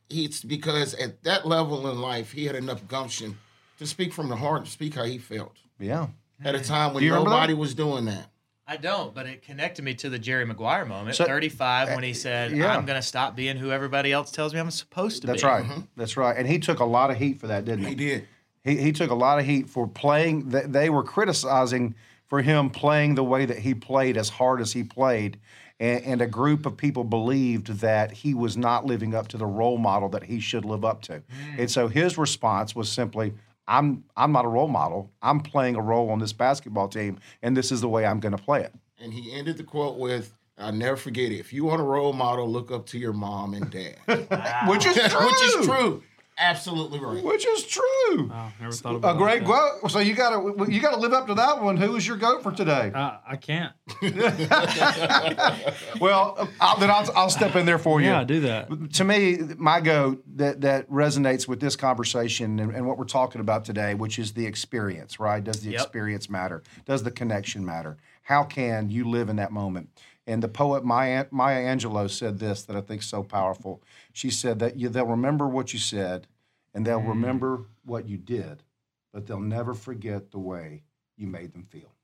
It's 0.08 0.42
because 0.42 0.94
at 0.94 1.22
that 1.24 1.46
level 1.46 1.90
in 1.90 2.00
life, 2.00 2.32
he 2.32 2.46
had 2.46 2.56
enough 2.56 2.88
gumption 2.88 3.36
to 3.78 3.86
speak 3.86 4.14
from 4.14 4.30
the 4.30 4.36
heart 4.36 4.60
and 4.60 4.68
speak 4.68 4.94
how 4.94 5.04
he 5.04 5.18
felt 5.18 5.56
yeah. 5.78 6.06
at 6.42 6.54
a 6.54 6.60
time 6.60 6.94
when 6.94 7.02
Do 7.02 7.06
you 7.06 7.12
remember 7.12 7.30
nobody 7.30 7.54
was 7.54 7.74
doing 7.74 8.06
that. 8.06 8.30
I 8.70 8.76
don't, 8.76 9.14
but 9.14 9.26
it 9.26 9.40
connected 9.40 9.82
me 9.82 9.94
to 9.94 10.10
the 10.10 10.18
Jerry 10.18 10.44
Maguire 10.44 10.84
moment, 10.84 11.16
So- 11.16 11.24
35, 11.24 11.88
when 11.94 12.04
he 12.04 12.10
eh, 12.10 12.14
said, 12.14 12.52
yeah. 12.52 12.76
"I'm 12.76 12.84
going 12.84 13.00
to 13.00 13.06
stop 13.06 13.34
being 13.34 13.56
who 13.56 13.70
everybody 13.70 14.12
else 14.12 14.30
tells 14.30 14.52
me 14.52 14.60
I'm 14.60 14.70
supposed 14.70 15.22
to 15.22 15.26
That's 15.26 15.42
be." 15.42 15.48
That's 15.48 15.62
right. 15.62 15.64
Mm-hmm. 15.64 15.80
That's 15.96 16.16
right. 16.18 16.36
And 16.36 16.46
he 16.46 16.58
took 16.58 16.80
a 16.80 16.84
lot 16.84 17.10
of 17.10 17.16
heat 17.16 17.40
for 17.40 17.46
that, 17.46 17.64
didn't 17.64 17.84
he? 17.84 17.88
He 17.90 17.94
did. 17.94 18.28
He, 18.64 18.76
he 18.76 18.92
took 18.92 19.10
a 19.10 19.14
lot 19.14 19.38
of 19.38 19.46
heat 19.46 19.70
for 19.70 19.88
playing. 19.88 20.50
th- 20.50 20.66
They 20.66 20.90
were 20.90 21.02
criticizing 21.02 21.94
for 22.26 22.42
him 22.42 22.68
playing 22.68 23.14
the 23.14 23.24
way 23.24 23.46
that 23.46 23.58
he 23.60 23.72
played, 23.72 24.18
as 24.18 24.28
hard 24.28 24.60
as 24.60 24.72
he 24.74 24.84
played. 24.84 25.38
And, 25.80 26.04
and 26.04 26.20
a 26.20 26.26
group 26.26 26.66
of 26.66 26.76
people 26.76 27.04
believed 27.04 27.68
that 27.80 28.10
he 28.10 28.34
was 28.34 28.56
not 28.58 28.84
living 28.84 29.14
up 29.14 29.28
to 29.28 29.38
the 29.38 29.46
role 29.46 29.78
model 29.78 30.10
that 30.10 30.24
he 30.24 30.40
should 30.40 30.66
live 30.66 30.84
up 30.84 31.00
to. 31.02 31.12
Mm. 31.12 31.22
And 31.60 31.70
so 31.70 31.88
his 31.88 32.18
response 32.18 32.74
was 32.76 32.90
simply, 32.92 33.32
I'm, 33.68 34.04
I'm 34.16 34.32
not 34.32 34.44
a 34.44 34.48
role 34.48 34.66
model. 34.66 35.12
I'm 35.22 35.40
playing 35.40 35.76
a 35.76 35.82
role 35.82 36.10
on 36.10 36.18
this 36.18 36.32
basketball 36.32 36.88
team, 36.88 37.20
and 37.42 37.56
this 37.56 37.70
is 37.70 37.80
the 37.80 37.88
way 37.88 38.06
I'm 38.06 38.18
going 38.18 38.36
to 38.36 38.42
play 38.42 38.62
it. 38.62 38.74
And 38.98 39.12
he 39.12 39.32
ended 39.32 39.58
the 39.58 39.62
quote 39.62 39.98
with, 39.98 40.34
I'll 40.58 40.72
never 40.72 40.96
forget 40.96 41.30
it. 41.30 41.38
If 41.38 41.52
you 41.52 41.64
want 41.66 41.80
a 41.80 41.84
role 41.84 42.12
model, 42.12 42.50
look 42.50 42.72
up 42.72 42.86
to 42.86 42.98
your 42.98 43.12
mom 43.12 43.54
and 43.54 43.70
dad. 43.70 43.98
Which 44.68 44.86
is 44.86 44.96
true. 44.96 45.26
Which 45.26 45.42
is 45.42 45.66
true. 45.66 46.02
Absolutely 46.40 47.00
right. 47.00 47.22
Which 47.22 47.44
is 47.46 47.64
true. 47.64 48.28
Wow, 48.28 48.52
never 48.60 48.72
thought 48.72 48.94
about 48.96 49.16
A 49.16 49.18
great 49.18 49.40
that. 49.44 49.80
goat. 49.82 49.90
So 49.90 49.98
you 49.98 50.14
got 50.14 50.30
to 50.30 50.72
you 50.72 50.80
got 50.80 50.92
to 50.92 51.00
live 51.00 51.12
up 51.12 51.26
to 51.26 51.34
that 51.34 51.62
one. 51.62 51.76
Who 51.76 51.96
is 51.96 52.06
your 52.06 52.16
goat 52.16 52.42
for 52.42 52.52
today? 52.52 52.92
Uh, 52.94 53.18
I 53.26 53.36
can't. 53.36 53.72
Well, 56.00 56.48
I'll, 56.60 56.78
then 56.78 56.90
I'll, 56.90 57.10
I'll 57.16 57.30
step 57.30 57.56
in 57.56 57.66
there 57.66 57.78
for 57.78 58.00
you. 58.00 58.06
Yeah, 58.08 58.24
do 58.24 58.40
that. 58.40 58.92
To 58.94 59.04
me, 59.04 59.38
my 59.56 59.80
goat 59.80 60.22
that 60.36 60.60
that 60.60 60.88
resonates 60.88 61.48
with 61.48 61.60
this 61.60 61.74
conversation 61.76 62.58
and, 62.60 62.72
and 62.74 62.86
what 62.86 62.98
we're 62.98 63.04
talking 63.04 63.40
about 63.40 63.64
today, 63.64 63.94
which 63.94 64.18
is 64.18 64.32
the 64.32 64.46
experience, 64.46 65.18
right? 65.18 65.42
Does 65.42 65.60
the 65.62 65.70
Yep. 65.72 65.80
experience 65.80 66.30
matter? 66.30 66.62
Does 66.86 67.02
the 67.02 67.10
connection 67.10 67.64
matter? 67.64 67.96
How 68.22 68.44
can 68.44 68.90
you 68.90 69.08
live 69.08 69.28
in 69.28 69.36
that 69.36 69.50
moment? 69.52 69.88
And 70.28 70.42
the 70.42 70.48
poet 70.48 70.84
Maya, 70.84 71.24
Maya 71.30 71.64
Angelou 71.64 72.10
said 72.10 72.38
this 72.38 72.62
that 72.64 72.76
I 72.76 72.82
think 72.82 73.00
is 73.00 73.08
so 73.08 73.22
powerful. 73.22 73.82
She 74.12 74.28
said 74.28 74.58
that 74.58 74.76
you, 74.76 74.90
they'll 74.90 75.06
remember 75.06 75.48
what 75.48 75.72
you 75.72 75.78
said, 75.78 76.28
and 76.74 76.86
they'll 76.86 77.00
mm. 77.00 77.08
remember 77.08 77.64
what 77.86 78.06
you 78.06 78.18
did, 78.18 78.62
but 79.10 79.26
they'll 79.26 79.40
never 79.40 79.72
forget 79.72 80.30
the 80.30 80.38
way 80.38 80.82
you 81.16 81.26
made 81.26 81.54
them 81.54 81.64
feel. 81.64 81.94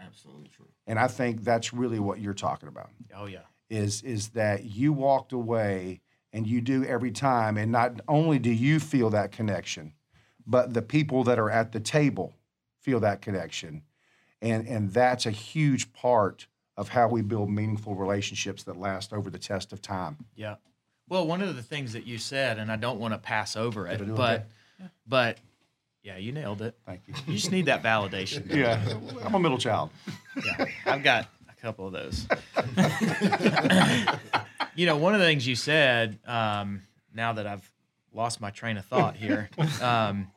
Absolutely 0.00 0.48
true. 0.48 0.68
And 0.86 0.98
I 0.98 1.08
think 1.08 1.44
that's 1.44 1.74
really 1.74 1.98
what 1.98 2.20
you're 2.20 2.32
talking 2.32 2.68
about 2.68 2.88
Oh 3.14 3.26
yeah. 3.26 3.40
is 3.68 4.02
is 4.02 4.28
that 4.30 4.64
you 4.64 4.94
walked 4.94 5.32
away 5.32 6.00
and 6.32 6.46
you 6.46 6.62
do 6.62 6.84
every 6.84 7.10
time 7.10 7.58
and 7.58 7.70
not 7.70 8.00
only 8.08 8.38
do 8.38 8.50
you 8.50 8.80
feel 8.80 9.10
that 9.10 9.32
connection 9.32 9.92
but 10.46 10.72
the 10.72 10.82
people 10.82 11.24
that 11.24 11.38
are 11.38 11.50
at 11.50 11.72
the 11.72 11.80
table 11.80 12.34
feel 12.80 13.00
that 13.00 13.20
connection 13.20 13.82
and 14.40 14.66
and 14.68 14.92
that's 14.92 15.26
a 15.26 15.30
huge 15.30 15.92
part 15.92 16.46
of 16.78 16.88
how 16.88 17.08
we 17.08 17.20
build 17.20 17.50
meaningful 17.50 17.94
relationships 17.94 18.62
that 18.62 18.76
last 18.78 19.12
over 19.12 19.28
the 19.28 19.38
test 19.38 19.72
of 19.74 19.82
time 19.82 20.16
Yeah. 20.36 20.54
Well, 21.10 21.26
one 21.26 21.40
of 21.42 21.56
the 21.56 21.62
things 21.62 21.92
that 21.94 22.06
you 22.06 22.18
said, 22.18 22.58
and 22.58 22.70
I 22.70 22.76
don't 22.76 23.00
want 23.00 23.14
to 23.14 23.18
pass 23.18 23.56
over 23.56 23.86
it, 23.88 23.98
Did 23.98 24.02
I 24.02 24.04
do 24.10 24.14
but 24.14 24.46
but 25.06 25.38
yeah, 26.02 26.16
you 26.16 26.32
nailed 26.32 26.62
it. 26.62 26.76
thank 26.86 27.00
you 27.08 27.14
You 27.26 27.34
just 27.34 27.50
need 27.50 27.66
that 27.66 27.82
validation. 27.82 28.50
yeah 28.54 28.80
i'm 29.24 29.34
a 29.34 29.38
middle 29.40 29.58
child 29.58 29.90
Yeah, 30.44 30.66
I've 30.86 31.02
got 31.02 31.28
a 31.50 31.60
couple 31.60 31.86
of 31.88 31.92
those. 31.92 32.26
you 34.76 34.86
know, 34.86 34.96
one 34.96 35.14
of 35.14 35.20
the 35.20 35.26
things 35.26 35.46
you 35.46 35.56
said, 35.56 36.18
um, 36.26 36.82
now 37.12 37.32
that 37.32 37.46
I've 37.46 37.68
lost 38.12 38.40
my 38.40 38.50
train 38.50 38.76
of 38.76 38.84
thought 38.86 39.16
here, 39.16 39.50
um, 39.82 40.30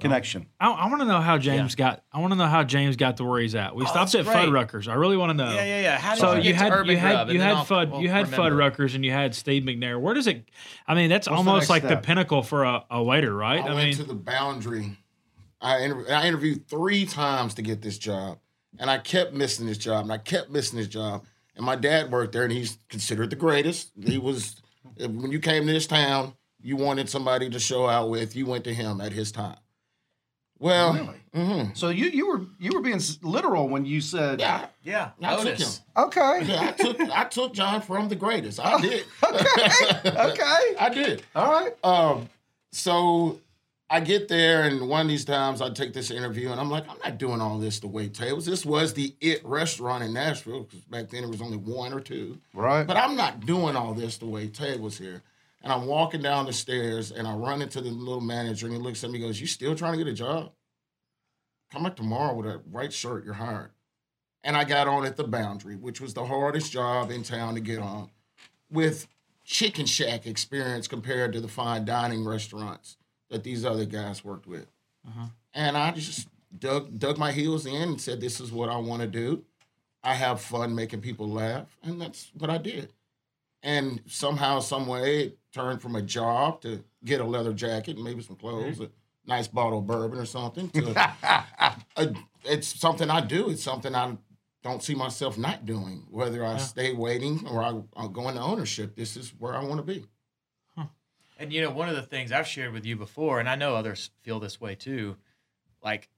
connection 0.00 0.46
I, 0.60 0.70
I 0.70 0.88
want 0.88 1.00
to 1.00 1.06
know 1.06 1.20
how 1.20 1.38
James 1.38 1.74
got. 1.74 2.02
I 2.12 2.20
want 2.20 2.32
to 2.32 2.36
know 2.36 2.46
how 2.46 2.64
James 2.64 2.96
got 2.96 3.16
to 3.18 3.24
where 3.24 3.40
he's 3.40 3.54
at. 3.54 3.74
We 3.74 3.84
oh, 3.84 3.86
stopped 3.86 4.14
at 4.14 4.24
great. 4.24 4.36
Fuddruckers. 4.36 4.88
I 4.88 4.94
really 4.94 5.16
want 5.16 5.30
to 5.30 5.34
know. 5.34 5.52
yeah, 5.52 5.64
yeah, 5.64 5.80
yeah. 5.80 5.98
How 5.98 6.14
did 6.14 6.20
So 6.20 6.32
you, 6.32 6.36
you 6.38 6.42
get 6.42 6.50
to 6.50 6.56
had 6.56 6.72
Urban 6.72 6.90
you 6.90 6.96
had 6.96 7.28
you 7.28 7.34
And 7.34 7.42
had 7.42 7.52
I'll- 7.54 7.64
Fudd 7.64 7.90
we'll 7.90 8.02
you 8.02 8.08
had 8.08 8.30
remember. 8.30 8.56
Fuddruckers 8.56 8.94
and 8.94 9.04
you 9.04 9.12
had 9.12 9.34
Steve 9.34 9.62
McNair. 9.62 10.00
Where 10.00 10.14
does 10.14 10.26
it? 10.26 10.44
I 10.86 10.94
mean, 10.94 11.10
that's 11.10 11.26
the 11.26 11.32
almost 11.34 11.68
next 11.68 11.70
like 11.70 11.88
the 11.88 11.96
pinnacle 11.96 12.42
for 12.42 12.64
a, 12.64 12.84
a 12.90 13.02
waiter, 13.02 13.34
right? 13.34 13.62
I, 13.62 13.68
I, 13.68 13.74
went 13.74 13.88
mean, 13.88 13.96
to 13.96 14.04
the 14.04 14.14
boundary. 14.14 14.96
I, 15.60 15.78
inter- 15.78 16.06
I 16.10 16.26
interviewed 16.26 16.68
three 16.68 17.04
times 17.06 17.54
to 17.54 17.62
get 17.62 17.82
this 17.82 17.98
job, 17.98 18.38
and 18.78 18.90
I 18.90 18.98
kept 18.98 19.34
missing 19.34 19.66
this 19.66 19.78
job, 19.78 20.04
and 20.04 20.12
I 20.12 20.18
kept 20.18 20.50
missing 20.50 20.78
this 20.78 20.88
job. 20.88 21.24
And 21.56 21.66
my 21.66 21.76
dad 21.76 22.10
worked 22.10 22.32
there, 22.32 22.44
and 22.44 22.52
he's 22.52 22.78
considered 22.88 23.30
the 23.30 23.36
greatest. 23.36 23.90
He 24.02 24.18
was 24.18 24.60
when 24.96 25.30
you 25.30 25.40
came 25.40 25.66
to 25.66 25.72
this 25.72 25.86
town, 25.86 26.34
you 26.62 26.76
wanted 26.76 27.08
somebody 27.08 27.50
to 27.50 27.58
show 27.58 27.88
out 27.88 28.10
with. 28.10 28.36
You 28.36 28.46
went 28.46 28.64
to 28.64 28.74
him 28.74 29.00
at 29.00 29.12
his 29.12 29.32
time. 29.32 29.56
Well, 30.60 31.14
mhm. 31.34 31.76
so 31.76 31.88
you 31.88 32.06
you 32.06 32.28
were 32.28 32.42
you 32.58 32.70
were 32.72 32.82
being 32.82 33.00
literal 33.22 33.68
when 33.68 33.86
you 33.86 34.00
said 34.00 34.40
yeah, 34.40 34.66
Yeah, 34.84 35.10
I 35.22 35.36
took 35.42 35.58
him. 35.58 35.68
okay 35.96 36.42
Yeah, 36.44 36.68
I 36.68 36.72
took 36.72 37.00
I 37.00 37.24
took 37.24 37.54
John 37.54 37.80
from 37.80 38.08
the 38.08 38.14
greatest. 38.16 38.60
I 38.60 38.80
did. 38.80 39.04
okay 39.24 40.10
okay 40.16 40.76
I 40.78 40.90
did. 40.92 41.22
all 41.34 41.50
right 41.50 41.72
Um, 41.84 42.28
so 42.72 43.40
I 43.92 43.98
get 43.98 44.28
there, 44.28 44.62
and 44.62 44.88
one 44.88 45.00
of 45.00 45.08
these 45.08 45.24
times 45.24 45.60
I 45.60 45.68
take 45.70 45.92
this 45.92 46.12
interview, 46.12 46.52
and 46.52 46.60
I'm 46.60 46.70
like, 46.70 46.88
I'm 46.88 46.98
not 47.02 47.18
doing 47.18 47.40
all 47.40 47.58
this 47.58 47.80
to 47.80 47.88
wait 47.88 48.14
tables. 48.14 48.46
This 48.46 48.64
was 48.64 48.94
the 48.94 49.16
it 49.20 49.44
restaurant 49.44 50.04
in 50.04 50.12
Nashville 50.12 50.62
because 50.62 50.84
back 50.84 51.08
then 51.10 51.22
there 51.22 51.28
was 51.30 51.42
only 51.42 51.56
one 51.56 51.92
or 51.92 51.98
two. 52.00 52.38
Right. 52.54 52.86
But 52.86 52.96
I'm 52.96 53.16
not 53.16 53.46
doing 53.46 53.74
all 53.74 53.92
this 53.94 54.16
to 54.18 54.26
wait 54.26 54.54
tables 54.54 54.96
here. 54.96 55.22
And 55.62 55.72
I'm 55.72 55.86
walking 55.86 56.22
down 56.22 56.46
the 56.46 56.52
stairs, 56.52 57.12
and 57.12 57.28
I 57.28 57.34
run 57.34 57.60
into 57.60 57.80
the 57.80 57.90
little 57.90 58.22
manager, 58.22 58.66
and 58.66 58.74
he 58.74 58.80
looks 58.80 59.04
at 59.04 59.10
me, 59.10 59.18
and 59.18 59.26
goes, 59.26 59.40
"You 59.40 59.46
still 59.46 59.74
trying 59.74 59.92
to 59.92 59.98
get 59.98 60.10
a 60.10 60.14
job? 60.14 60.52
Come 61.70 61.82
back 61.84 61.96
tomorrow 61.96 62.34
with 62.34 62.46
a 62.46 62.58
white 62.58 62.92
shirt. 62.92 63.24
You're 63.24 63.34
hired." 63.34 63.72
And 64.42 64.56
I 64.56 64.64
got 64.64 64.88
on 64.88 65.04
at 65.04 65.16
the 65.16 65.24
Boundary, 65.24 65.76
which 65.76 66.00
was 66.00 66.14
the 66.14 66.24
hardest 66.24 66.72
job 66.72 67.10
in 67.10 67.22
town 67.22 67.54
to 67.54 67.60
get 67.60 67.78
on, 67.78 68.10
with 68.70 69.06
chicken 69.44 69.84
shack 69.84 70.26
experience 70.26 70.88
compared 70.88 71.32
to 71.34 71.40
the 71.40 71.48
fine 71.48 71.84
dining 71.84 72.24
restaurants 72.24 72.96
that 73.28 73.42
these 73.44 73.64
other 73.64 73.84
guys 73.84 74.24
worked 74.24 74.46
with. 74.46 74.66
Uh-huh. 75.06 75.26
And 75.52 75.76
I 75.76 75.90
just 75.90 76.28
dug 76.58 76.98
dug 76.98 77.18
my 77.18 77.32
heels 77.32 77.66
in 77.66 77.74
and 77.74 78.00
said, 78.00 78.20
"This 78.20 78.40
is 78.40 78.50
what 78.50 78.70
I 78.70 78.78
want 78.78 79.02
to 79.02 79.08
do. 79.08 79.44
I 80.02 80.14
have 80.14 80.40
fun 80.40 80.74
making 80.74 81.02
people 81.02 81.28
laugh, 81.28 81.76
and 81.82 82.00
that's 82.00 82.30
what 82.32 82.48
I 82.48 82.56
did." 82.56 82.94
And 83.62 84.00
somehow, 84.06 84.60
some 84.60 84.86
way, 84.86 85.20
it 85.24 85.38
turned 85.52 85.82
from 85.82 85.96
a 85.96 86.02
job 86.02 86.62
to 86.62 86.82
get 87.04 87.20
a 87.20 87.24
leather 87.24 87.52
jacket, 87.52 87.96
and 87.96 88.04
maybe 88.04 88.22
some 88.22 88.36
clothes, 88.36 88.76
mm-hmm. 88.76 88.84
a 88.84 88.88
nice 89.26 89.48
bottle 89.48 89.80
of 89.80 89.86
bourbon 89.86 90.18
or 90.18 90.24
something. 90.24 90.70
To 90.70 90.90
a, 91.96 92.14
it's 92.44 92.68
something 92.80 93.10
I 93.10 93.20
do. 93.20 93.50
It's 93.50 93.62
something 93.62 93.94
I 93.94 94.16
don't 94.62 94.82
see 94.82 94.94
myself 94.94 95.36
not 95.36 95.66
doing. 95.66 96.06
Whether 96.10 96.44
I 96.44 96.56
stay 96.58 96.94
waiting 96.94 97.46
or 97.46 97.62
I, 97.62 97.80
I'll 97.96 98.08
go 98.08 98.28
into 98.28 98.40
ownership, 98.40 98.96
this 98.96 99.16
is 99.16 99.34
where 99.38 99.54
I 99.54 99.62
want 99.64 99.78
to 99.78 99.82
be. 99.82 100.06
And 101.38 101.50
you 101.54 101.62
know, 101.62 101.70
one 101.70 101.88
of 101.88 101.96
the 101.96 102.02
things 102.02 102.32
I've 102.32 102.46
shared 102.46 102.74
with 102.74 102.84
you 102.84 102.96
before, 102.96 103.40
and 103.40 103.48
I 103.48 103.54
know 103.54 103.74
others 103.74 104.10
feel 104.20 104.40
this 104.40 104.60
way 104.60 104.74
too, 104.74 105.16
like 105.82 106.10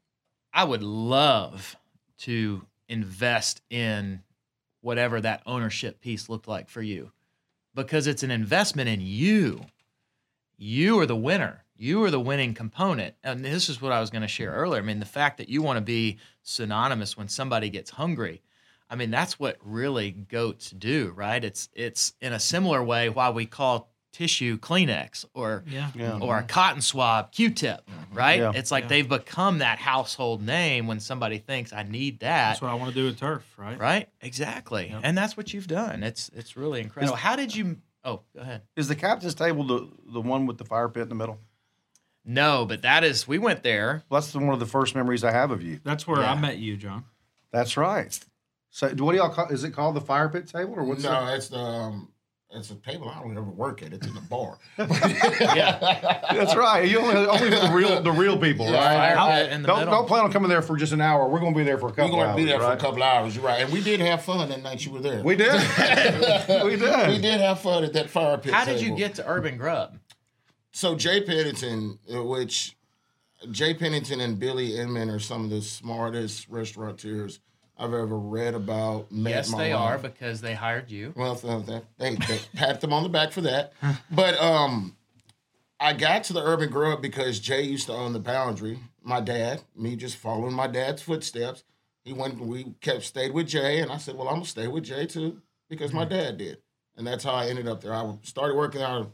I 0.52 0.64
would 0.64 0.82
love 0.82 1.76
to 2.18 2.66
invest 2.88 3.62
in 3.70 4.24
whatever 4.80 5.20
that 5.20 5.42
ownership 5.46 6.00
piece 6.00 6.28
looked 6.28 6.48
like 6.48 6.68
for 6.68 6.82
you 6.82 7.12
because 7.74 8.06
it's 8.06 8.22
an 8.22 8.30
investment 8.30 8.88
in 8.88 9.00
you. 9.00 9.66
You 10.56 10.98
are 11.00 11.06
the 11.06 11.16
winner. 11.16 11.64
You 11.76 12.04
are 12.04 12.10
the 12.10 12.20
winning 12.20 12.54
component. 12.54 13.14
And 13.24 13.44
this 13.44 13.68
is 13.68 13.82
what 13.82 13.92
I 13.92 14.00
was 14.00 14.10
going 14.10 14.22
to 14.22 14.28
share 14.28 14.52
earlier. 14.52 14.80
I 14.80 14.84
mean, 14.84 15.00
the 15.00 15.06
fact 15.06 15.38
that 15.38 15.48
you 15.48 15.62
want 15.62 15.78
to 15.78 15.82
be 15.82 16.18
synonymous 16.42 17.16
when 17.16 17.28
somebody 17.28 17.70
gets 17.70 17.90
hungry. 17.90 18.42
I 18.88 18.94
mean, 18.94 19.10
that's 19.10 19.40
what 19.40 19.56
really 19.62 20.10
goats 20.10 20.70
do, 20.70 21.12
right? 21.16 21.42
It's 21.42 21.68
it's 21.72 22.12
in 22.20 22.32
a 22.34 22.38
similar 22.38 22.84
way 22.84 23.08
why 23.08 23.30
we 23.30 23.46
call 23.46 23.91
tissue 24.12 24.58
Kleenex 24.58 25.24
or 25.34 25.64
Yeah. 25.66 25.90
Yeah. 25.94 26.18
or 26.20 26.38
a 26.38 26.42
cotton 26.42 26.80
swab 26.82 27.32
Q-tip, 27.32 27.88
right? 28.12 28.38
Yeah. 28.40 28.52
It's 28.54 28.70
like 28.70 28.84
Yeah. 28.84 28.88
they've 28.88 29.08
become 29.08 29.58
that 29.58 29.78
household 29.78 30.42
name 30.42 30.86
when 30.86 31.00
somebody 31.00 31.38
thinks 31.38 31.72
I 31.72 31.82
need 31.82 32.20
that. 32.20 32.48
That's 32.50 32.62
what 32.62 32.70
I 32.70 32.74
want 32.74 32.90
to 32.90 32.94
do 32.94 33.06
with 33.06 33.18
turf, 33.18 33.44
right? 33.56 33.78
Right? 33.78 34.08
Exactly. 34.20 34.90
Yep. 34.90 35.00
And 35.02 35.16
that's 35.18 35.36
what 35.36 35.52
you've 35.54 35.66
done. 35.66 36.02
It's 36.02 36.30
it's 36.34 36.56
really 36.56 36.80
incredible. 36.80 37.16
How 37.16 37.36
did 37.36 37.54
you 37.56 37.78
Oh, 38.04 38.20
go 38.34 38.40
ahead. 38.42 38.62
Is 38.74 38.88
the 38.88 38.96
captain's 38.96 39.34
table 39.34 39.62
the, 39.64 39.88
the 40.12 40.20
one 40.20 40.46
with 40.46 40.58
the 40.58 40.64
fire 40.64 40.88
pit 40.88 41.04
in 41.04 41.08
the 41.08 41.14
middle? 41.14 41.38
No, 42.24 42.66
but 42.66 42.82
that 42.82 43.02
is 43.04 43.26
we 43.26 43.38
went 43.38 43.62
there. 43.62 44.04
Well, 44.08 44.20
that's 44.20 44.32
the, 44.32 44.38
one 44.38 44.50
of 44.54 44.60
the 44.60 44.66
first 44.66 44.94
memories 44.94 45.24
I 45.24 45.32
have 45.32 45.50
of 45.50 45.62
you. 45.62 45.80
That's 45.82 46.06
where 46.06 46.20
Yeah. 46.20 46.32
I 46.32 46.38
met 46.38 46.58
you, 46.58 46.76
John. 46.76 47.04
That's 47.50 47.76
right. 47.76 48.18
So, 48.70 48.88
what 48.88 49.12
do 49.12 49.18
y'all 49.18 49.28
call? 49.30 49.48
Is 49.48 49.64
it 49.64 49.70
called 49.72 49.96
the 49.96 50.00
fire 50.00 50.28
pit 50.28 50.46
table 50.46 50.74
or 50.76 50.84
what's 50.84 51.02
that? 51.02 51.12
no, 51.12 51.26
that? 51.26 51.36
it's 51.36 51.48
the 51.48 51.58
um, 51.58 52.08
it's 52.54 52.70
a 52.70 52.74
table 52.76 53.08
I 53.08 53.20
don't 53.20 53.32
ever 53.36 53.42
work 53.50 53.82
at. 53.82 53.92
It's 53.92 54.06
in 54.06 54.14
the 54.14 54.20
bar. 54.20 54.58
Yeah. 54.78 55.78
That's 56.32 56.54
right. 56.56 56.88
You 56.88 56.98
only, 57.00 57.16
only 57.26 57.50
the 57.50 57.70
real 57.72 58.02
the 58.02 58.12
real 58.12 58.38
people, 58.38 58.66
Yeah, 58.70 58.76
right? 58.78 59.14
Fire 59.14 59.42
pit 59.44 59.52
in 59.52 59.62
the 59.62 59.68
Don't 59.68 59.78
middle. 59.80 59.94
don't 59.94 60.06
plan 60.06 60.24
on 60.24 60.32
coming 60.32 60.48
there 60.48 60.62
for 60.62 60.76
just 60.76 60.92
an 60.92 61.00
hour. 61.00 61.28
We're 61.28 61.40
going 61.40 61.52
to 61.54 61.58
be 61.58 61.64
there 61.64 61.78
for 61.78 61.88
a 61.88 61.92
couple. 61.92 62.04
We're 62.04 62.10
going 62.10 62.26
to 62.26 62.30
hours. 62.32 62.36
be 62.36 62.44
there 62.44 62.60
for 62.60 62.72
a 62.72 62.76
couple 62.76 63.02
hours. 63.02 63.34
You're 63.36 63.44
right, 63.44 63.62
and 63.62 63.72
we 63.72 63.82
did 63.82 64.00
have 64.00 64.22
fun 64.22 64.48
that 64.48 64.62
night 64.62 64.84
you 64.84 64.92
were 64.92 65.00
there. 65.00 65.22
We 65.22 65.36
did. 65.36 65.52
we 66.64 66.76
did. 66.76 67.08
we 67.08 67.18
did 67.20 67.40
have 67.40 67.60
fun 67.60 67.84
at 67.84 67.92
that 67.94 68.10
fire 68.10 68.38
pit. 68.38 68.52
How 68.54 68.64
did 68.64 68.80
you 68.80 68.94
get 68.96 69.14
to 69.16 69.28
Urban 69.28 69.56
Grub? 69.56 69.98
So 70.72 70.94
Jay 70.94 71.22
Pennington, 71.22 71.98
uh, 72.14 72.22
which 72.24 72.76
Jay 73.50 73.74
Pennington 73.74 74.20
and 74.20 74.38
Billy 74.38 74.76
Inman 74.78 75.10
are 75.10 75.18
some 75.18 75.44
of 75.44 75.50
the 75.50 75.60
smartest 75.62 76.48
restaurateurs 76.48 77.40
I've 77.78 77.94
ever 77.94 78.18
read 78.18 78.54
about. 78.54 79.06
Yes, 79.10 79.50
they 79.52 79.74
life. 79.74 79.82
are 79.82 79.98
because 79.98 80.40
they 80.40 80.54
hired 80.54 80.90
you. 80.90 81.12
Well, 81.16 81.34
they, 81.34 81.82
they 81.98 82.16
pat 82.54 82.80
them 82.80 82.92
on 82.92 83.02
the 83.02 83.08
back 83.08 83.32
for 83.32 83.40
that. 83.42 83.72
But 84.10 84.38
um, 84.40 84.96
I 85.80 85.92
got 85.94 86.24
to 86.24 86.32
the 86.32 86.42
Urban 86.42 86.70
Grub 86.70 87.02
because 87.02 87.40
Jay 87.40 87.62
used 87.62 87.86
to 87.86 87.92
own 87.92 88.12
the 88.12 88.20
Boundary. 88.20 88.78
My 89.02 89.20
dad, 89.20 89.62
me 89.74 89.96
just 89.96 90.16
following 90.16 90.52
my 90.52 90.66
dad's 90.66 91.02
footsteps. 91.02 91.64
He 92.04 92.12
went. 92.12 92.38
We 92.40 92.74
kept 92.80 93.02
stayed 93.02 93.32
with 93.32 93.48
Jay, 93.48 93.80
and 93.80 93.90
I 93.90 93.96
said, 93.96 94.16
"Well, 94.16 94.28
I'm 94.28 94.36
gonna 94.36 94.46
stay 94.46 94.68
with 94.68 94.84
Jay 94.84 95.06
too 95.06 95.40
because 95.68 95.92
my 95.92 96.04
dad 96.04 96.38
did." 96.38 96.58
And 96.96 97.06
that's 97.06 97.24
how 97.24 97.32
I 97.32 97.46
ended 97.46 97.66
up 97.68 97.80
there. 97.80 97.94
I 97.94 98.16
started 98.22 98.56
working 98.56 98.82
out. 98.82 99.10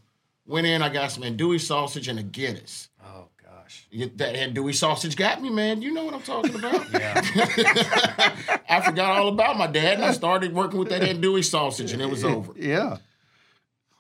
Went 0.47 0.67
in. 0.67 0.83
I 0.83 0.89
got 0.89 1.13
some 1.13 1.23
andouille 1.23 1.61
sausage 1.61 2.09
and 2.09 2.19
a 2.19 2.23
Guinness. 2.23 2.89
Oh 3.05 3.29
gosh. 3.63 3.87
You- 3.91 4.11
That 4.17 4.35
andouille 4.35 4.75
sausage 4.75 5.17
got 5.17 5.41
me, 5.43 5.51
man. 5.51 5.83
You 5.83 5.93
know 5.93 6.05
what 6.05 6.15
I'm 6.15 6.23
talking 6.23 6.55
about. 6.55 6.87
Yeah. 6.93 7.21
I 8.69 8.81
forgot 8.85 9.19
all 9.19 9.29
about 9.29 9.57
my 9.59 9.67
dad, 9.67 9.95
and 9.95 10.05
I 10.05 10.13
started 10.13 10.53
working 10.55 10.79
with 10.79 10.89
that 10.91 11.03
andouille 11.03 11.45
sausage, 11.45 11.93
and 11.93 12.03
it 12.03 12.09
was 12.11 12.25
over. 12.25 12.53
Yeah. 12.57 12.99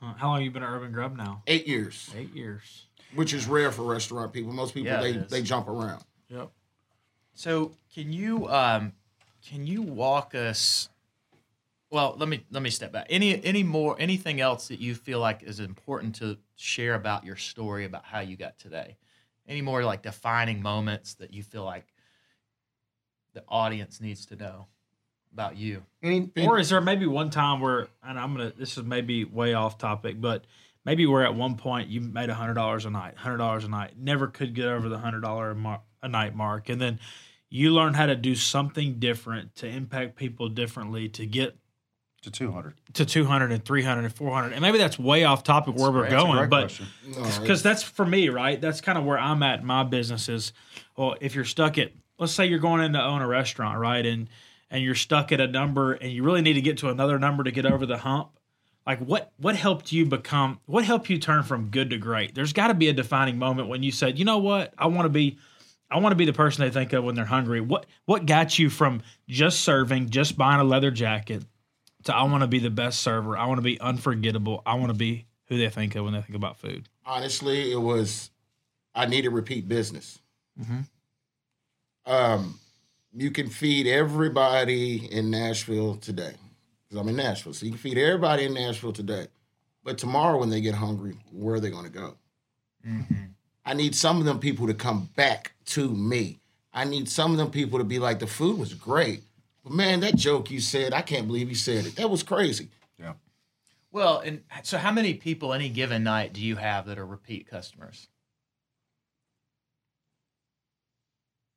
How 0.01 0.29
long 0.29 0.43
you 0.43 0.51
been 0.53 0.63
at 0.63 0.69
Urban 0.69 0.93
Grub 0.93 1.17
now? 1.17 1.43
Eight 1.49 1.67
years. 1.67 2.09
Eight 2.17 2.33
years. 2.35 2.87
which 3.17 3.33
is 3.35 3.47
rare 3.49 3.73
for 3.73 3.83
restaurant 3.83 4.33
people. 4.33 4.53
Most 4.53 4.73
people 4.75 4.89
Yeah, 4.93 5.01
they 5.01 5.13
they 5.13 5.43
jump 5.43 5.67
around. 5.69 6.05
Yep. 6.29 6.51
So 7.35 7.73
can 7.95 8.13
you 8.13 8.47
um 8.49 8.93
can 9.49 9.67
you 9.67 9.83
walk 9.83 10.35
us 10.37 10.89
well 11.91 12.15
let 12.17 12.29
me 12.29 12.45
let 12.53 12.63
me 12.63 12.71
step 12.71 12.93
back. 12.93 13.07
Any 13.11 13.43
any 13.45 13.65
more 13.65 13.97
anything 13.99 14.41
else 14.41 14.69
that 14.69 14.79
you 14.79 14.95
feel 14.95 15.19
like 15.19 15.43
is 15.43 15.59
important 15.59 16.15
to 16.17 16.37
share 16.55 16.95
about 16.95 17.25
your 17.25 17.37
story 17.37 17.85
about 17.85 18.05
how 18.05 18.21
you 18.21 18.37
got 18.37 18.57
today? 18.59 18.97
Any 19.49 19.63
more 19.63 19.83
like 19.83 20.03
defining 20.03 20.63
moments 20.63 21.15
that 21.15 21.33
you 21.33 21.43
feel 21.43 21.65
like 21.65 21.87
the 23.33 23.43
audience 23.49 24.01
needs 24.01 24.27
to 24.27 24.37
know 24.37 24.67
about 25.33 25.57
you? 25.57 25.83
Any, 26.03 26.31
Or 26.37 26.59
is 26.59 26.69
there 26.69 26.81
maybe 26.81 27.07
one 27.07 27.31
time 27.31 27.61
where, 27.61 27.89
and 28.03 28.19
I'm 28.19 28.35
gonna, 28.35 28.53
this 28.57 28.77
is 28.77 28.85
maybe 28.85 29.25
way 29.25 29.55
off 29.55 29.79
topic, 29.79 30.21
but 30.21 30.45
maybe 30.85 31.07
where 31.07 31.25
at 31.25 31.35
one 31.35 31.57
point 31.57 31.89
you 31.89 32.01
made 32.01 32.29
a 32.29 32.35
hundred 32.35 32.55
dollars 32.55 32.85
a 32.85 32.91
night, 32.91 33.17
hundred 33.17 33.39
dollars 33.39 33.65
a 33.65 33.69
night, 33.69 33.93
never 33.99 34.27
could 34.27 34.55
get 34.55 34.67
over 34.67 34.89
the 34.89 34.99
hundred 34.99 35.23
dollar 35.23 35.51
a 35.51 35.55
mar- 35.55 35.83
a 36.03 36.09
night 36.09 36.35
mark, 36.35 36.69
and 36.69 36.81
then 36.81 37.01
you 37.51 37.71
learn 37.73 37.95
how 37.95 38.07
to 38.07 38.15
do 38.15 38.35
something 38.35 38.99
different 38.99 39.55
to 39.57 39.67
impact 39.67 40.17
people 40.17 40.49
differently 40.49 41.09
to 41.09 41.25
get 41.27 41.57
to 42.31 42.39
200. 42.39 42.75
to 42.95 43.05
200 43.05 43.53
and 43.53 43.65
300 43.65 44.05
and 44.05 44.15
400 44.15 44.53
and 44.53 44.61
maybe 44.63 44.79
that's 44.79 44.99
way 44.99 45.25
off 45.25 45.43
topic 45.43 45.75
where 45.77 45.91
we're 45.91 46.03
That's 46.03 46.15
a 46.15 46.17
going 46.17 46.39
great 46.39 46.51
but 46.51 46.61
question. 46.61 46.87
No, 47.07 47.41
because 47.41 47.63
that's 47.63 47.83
for 47.83 48.07
me 48.07 48.29
right? 48.29 48.61
That's 48.61 48.81
kind 48.81 48.99
of 48.99 49.05
where 49.05 49.19
i'm 49.19 49.43
at 49.43 49.61
in 49.61 49.67
my 49.67 49.85
business 49.85 50.29
is 50.29 50.53
well 50.97 51.17
if 51.21 51.35
you're 51.35 51.45
stuck 51.45 51.79
at 51.79 51.93
let's 52.19 52.33
say 52.33 52.47
you're 52.47 52.59
going 52.59 52.83
in 52.83 52.93
to 52.93 53.03
own 53.03 53.23
a 53.23 53.27
restaurant 53.27 53.79
right 53.79 54.05
and 54.05 54.29
and 54.71 54.83
you're 54.83 54.95
stuck 54.95 55.33
at 55.33 55.41
a 55.41 55.47
number 55.47 55.95
and 55.95 56.13
you 56.13 56.23
really 56.23 56.43
need 56.43 56.55
to 56.55 56.61
get 56.61 56.79
to 56.79 56.89
another 56.91 57.19
number 57.19 57.43
to 57.45 57.51
get 57.51 57.65
over 57.65 57.87
the 57.87 57.99
hump 57.99 58.29
like 58.87 59.01
what 59.01 59.33
what 59.37 59.55
helped 59.55 59.93
you 59.93 60.07
become 60.07 60.61
what 60.67 60.83
helped 60.85 61.11
you 61.11 61.19
turn 61.19 61.43
from 61.43 61.69
good 61.69 61.91
to 61.91 61.99
great? 61.99 62.35
There's 62.35 62.55
got 62.55 62.69
to 62.69 62.75
be 62.75 62.89
a 62.89 62.93
defining 62.95 63.39
moment 63.39 63.69
when 63.69 63.83
you 63.83 63.93
said 63.93 64.19
you 64.19 64.25
know 64.25 64.39
what? 64.39 64.73
I 64.79 64.87
want 64.87 65.05
to 65.05 65.11
be 65.11 65.37
i 65.91 65.99
want 65.99 66.13
to 66.13 66.17
be 66.17 66.25
the 66.27 66.33
person 66.33 66.65
they 66.65 66.71
think 66.71 66.93
of 66.95 67.05
when 67.05 67.15
they're 67.15 67.27
hungry. 67.27 67.61
What 67.61 67.85
what 68.07 68.25
got 68.25 68.59
you 68.59 68.71
from 68.71 69.03
just 69.29 69.61
serving 69.61 70.09
just 70.09 70.39
buying 70.39 70.61
a 70.61 70.65
leather 70.65 70.91
jacket 70.91 71.45
to 72.05 72.15
i 72.15 72.23
want 72.23 72.43
to 72.43 72.47
be 72.47 72.59
the 72.59 72.71
best 72.71 73.01
server 73.01 73.37
i 73.37 73.47
want 73.47 73.59
to 73.59 73.63
be 73.63 73.81
unforgettable 73.81 74.63
i 74.67 74.75
want 74.75 74.89
to 74.89 74.95
be 74.95 75.27
who 75.47 75.57
they 75.59 75.69
think 75.71 75.95
of 75.95 76.05
when 76.05 76.13
they 76.15 76.21
think 76.21 76.35
about 76.37 76.59
food 76.59 76.89
honestly, 77.07 77.73
it 77.73 77.81
was 77.81 78.31
I 78.95 79.07
needed 79.07 79.31
repeat 79.31 79.69
business. 79.69 80.19
Mhm. 80.61 80.85
Um, 82.05 82.59
you 83.15 83.31
can 83.31 83.49
feed 83.49 83.87
everybody 83.87 85.11
in 85.13 85.31
Nashville 85.31 85.97
today 85.97 86.35
because 86.85 87.01
I'm 87.01 87.09
in 87.09 87.17
Nashville, 87.17 87.53
so 87.55 87.65
you 87.65 87.73
can 87.73 87.79
feed 87.79 87.97
everybody 87.99 88.45
in 88.45 88.55
Nashville 88.55 88.93
today. 88.93 89.29
But 89.85 89.99
tomorrow, 89.99 90.39
when 90.39 90.51
they 90.51 90.61
get 90.61 90.75
hungry, 90.75 91.17
where 91.31 91.55
are 91.57 91.61
they 91.61 91.71
going 91.71 91.85
to 91.85 91.91
go? 91.91 92.17
I 93.65 93.75
need 93.75 93.95
some 93.95 94.19
of 94.19 94.25
them 94.25 94.41
people 94.41 94.67
to 94.67 94.75
come 94.75 95.11
back 95.15 95.53
to 95.67 95.95
me. 95.95 96.41
I 96.73 96.85
need 96.85 97.09
some 97.09 97.33
of 97.33 97.39
them 97.39 97.51
people 97.51 97.79
to 97.79 97.85
be 97.85 97.99
like, 97.99 98.19
the 98.19 98.27
food 98.27 98.59
was 98.59 98.73
great, 98.75 99.23
but 99.69 99.75
man, 99.75 100.01
that 100.01 100.17
joke 100.17 100.51
you 100.51 100.61
said, 100.61 100.95
I 100.95 101.03
can't 101.03 101.27
believe 101.27 101.49
you 101.49 101.55
said 101.55 101.87
it. 101.87 101.97
That 101.97 102.11
was 102.11 102.23
crazy. 102.23 102.69
Yeah. 102.99 103.15
Well, 103.93 104.21
and 104.21 104.43
so 104.63 104.79
how 104.79 104.93
many 104.93 105.15
people 105.15 105.53
any 105.53 105.69
given 105.69 106.03
night 106.03 106.33
do 106.33 106.41
you 106.41 106.57
have 106.57 106.87
that 106.87 106.99
are 106.99 107.07
repeat 107.07 107.49
customers? 107.49 108.09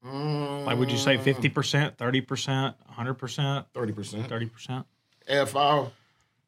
Mm. 0.03 0.65
like 0.65 0.79
would 0.79 0.91
you 0.91 0.97
say 0.97 1.15
50% 1.15 1.95
30% 1.95 2.73
100% 2.97 3.65
Thirty 3.71 3.93
percent. 3.93 4.27
30% 4.27 4.85
if 5.27 5.55
I, 5.55 5.85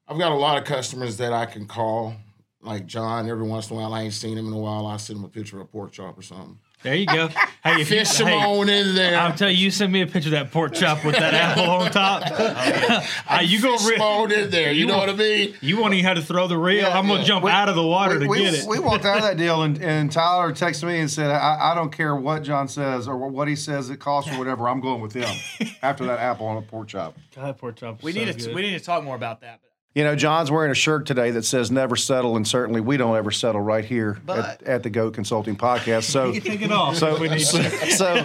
I've 0.07 0.17
got 0.17 0.31
a 0.31 0.35
lot 0.35 0.57
of 0.57 0.63
customers 0.63 1.17
that 1.17 1.33
I 1.33 1.45
can 1.45 1.67
call 1.67 2.15
like 2.63 2.87
John, 2.87 3.29
every 3.29 3.45
once 3.45 3.69
in 3.69 3.75
a 3.75 3.79
while, 3.79 3.93
I 3.93 4.03
ain't 4.03 4.13
seen 4.13 4.37
him 4.37 4.47
in 4.47 4.53
a 4.53 4.57
while. 4.57 4.87
I 4.87 4.97
send 4.97 5.19
him 5.19 5.25
a 5.25 5.29
picture 5.29 5.57
of 5.57 5.63
a 5.63 5.65
pork 5.65 5.91
chop 5.91 6.17
or 6.17 6.21
something. 6.21 6.57
There 6.83 6.95
you 6.95 7.05
go. 7.05 7.29
Hey, 7.63 7.79
if 7.81 7.89
you, 7.89 7.97
Fish 7.99 8.19
him 8.19 8.27
hey, 8.27 8.35
on 8.35 8.67
in 8.67 8.93
there. 8.93 9.17
I'll 9.17 9.33
tell 9.33 9.49
you, 9.49 9.55
you 9.57 9.71
send 9.71 9.91
me 9.93 10.01
a 10.01 10.07
picture 10.07 10.27
of 10.27 10.31
that 10.31 10.51
pork 10.51 10.73
chop 10.73 11.05
with 11.05 11.15
that 11.15 11.33
apple 11.33 11.63
on 11.63 11.91
top. 11.91 12.23
Uh, 13.29 13.39
you 13.41 13.61
go 13.61 13.77
Fish 13.77 13.87
re- 13.87 13.95
him 13.95 14.01
on 14.01 14.31
in 14.31 14.49
there. 14.49 14.71
You, 14.71 14.81
you 14.81 14.85
know 14.85 14.97
want- 14.97 15.11
what 15.11 15.15
I 15.15 15.23
mean? 15.23 15.55
You 15.61 15.79
want 15.79 15.93
to 15.93 16.01
how 16.01 16.13
to 16.13 16.21
throw 16.21 16.47
the 16.47 16.57
reel? 16.57 16.81
Yeah, 16.83 16.97
I'm 16.97 17.07
gonna 17.07 17.21
yeah. 17.21 17.25
jump 17.25 17.45
out 17.45 17.69
of 17.69 17.75
the 17.75 17.85
water 17.85 18.19
to 18.19 18.27
we, 18.27 18.39
get 18.39 18.53
it. 18.53 18.65
we 18.67 18.79
walked 18.79 19.05
out 19.05 19.17
of 19.17 19.23
that 19.23 19.37
deal, 19.37 19.63
and, 19.63 19.81
and 19.81 20.11
Tyler 20.11 20.51
texted 20.51 20.87
me 20.87 20.99
and 20.99 21.09
said, 21.09 21.31
I, 21.31 21.71
"I 21.71 21.75
don't 21.75 21.91
care 21.91 22.15
what 22.15 22.43
John 22.43 22.67
says 22.67 23.07
or 23.07 23.17
what 23.17 23.47
he 23.47 23.55
says 23.55 23.89
it 23.89 23.97
costs 23.97 24.31
or 24.31 24.37
whatever. 24.37 24.67
I'm 24.67 24.81
going 24.81 25.01
with 25.01 25.13
him." 25.13 25.33
After 25.81 26.05
that 26.05 26.19
apple 26.19 26.45
on 26.47 26.57
a 26.57 26.61
pork 26.61 26.89
chop. 26.89 27.17
God, 27.35 27.57
pork 27.57 27.77
chop. 27.77 28.03
We 28.03 28.11
so 28.11 28.19
need 28.19 28.25
to 28.25 28.33
good. 28.33 28.53
we 28.55 28.61
need 28.61 28.77
to 28.77 28.83
talk 28.83 29.03
more 29.03 29.15
about 29.15 29.41
that. 29.41 29.61
You 29.95 30.03
know, 30.03 30.15
John's 30.15 30.49
wearing 30.49 30.71
a 30.71 30.75
shirt 30.75 31.05
today 31.05 31.29
that 31.31 31.45
says 31.45 31.69
"Never 31.69 31.95
settle," 31.95 32.35
and 32.35 32.47
certainly 32.47 32.81
we 32.81 32.97
don't 32.97 33.15
ever 33.15 33.29
settle 33.29 33.61
right 33.61 33.85
here 33.85 34.19
at, 34.27 34.63
at 34.63 34.81
the 34.81 34.89
Goat 34.89 35.13
Consulting 35.13 35.55
Podcast. 35.55 36.05
So, 36.05 36.31
You 36.31 36.41
can 36.41 36.51
take 36.51 36.61
it 36.63 36.71
off. 36.71 36.95
so, 36.95 37.19
we 37.19 37.29
need 37.29 37.41
so, 37.41 37.61
to. 37.61 37.69
so 37.91 38.23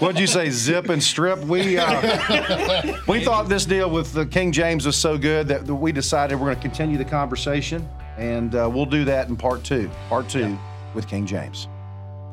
what'd 0.00 0.18
you 0.18 0.26
say? 0.26 0.50
Zip 0.50 0.88
and 0.88 1.00
strip. 1.00 1.38
We 1.44 1.78
uh, 1.78 2.96
we 3.06 3.24
thought 3.24 3.48
this 3.48 3.64
deal 3.66 3.88
with 3.88 4.12
the 4.14 4.26
King 4.26 4.50
James 4.50 4.84
was 4.84 4.96
so 4.96 5.16
good 5.16 5.46
that 5.46 5.64
we 5.64 5.92
decided 5.92 6.40
we're 6.40 6.46
going 6.46 6.56
to 6.56 6.62
continue 6.62 6.98
the 6.98 7.04
conversation, 7.04 7.88
and 8.16 8.56
uh, 8.56 8.68
we'll 8.72 8.84
do 8.84 9.04
that 9.04 9.28
in 9.28 9.36
part 9.36 9.62
two. 9.62 9.88
Part 10.08 10.28
two 10.28 10.58
with 10.92 11.06
King 11.06 11.24
James. 11.24 11.68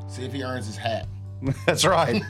See 0.07 0.25
if 0.25 0.33
he 0.33 0.43
earns 0.43 0.65
his 0.65 0.77
hat. 0.77 1.07
That's 1.67 1.85
right. 1.85 2.23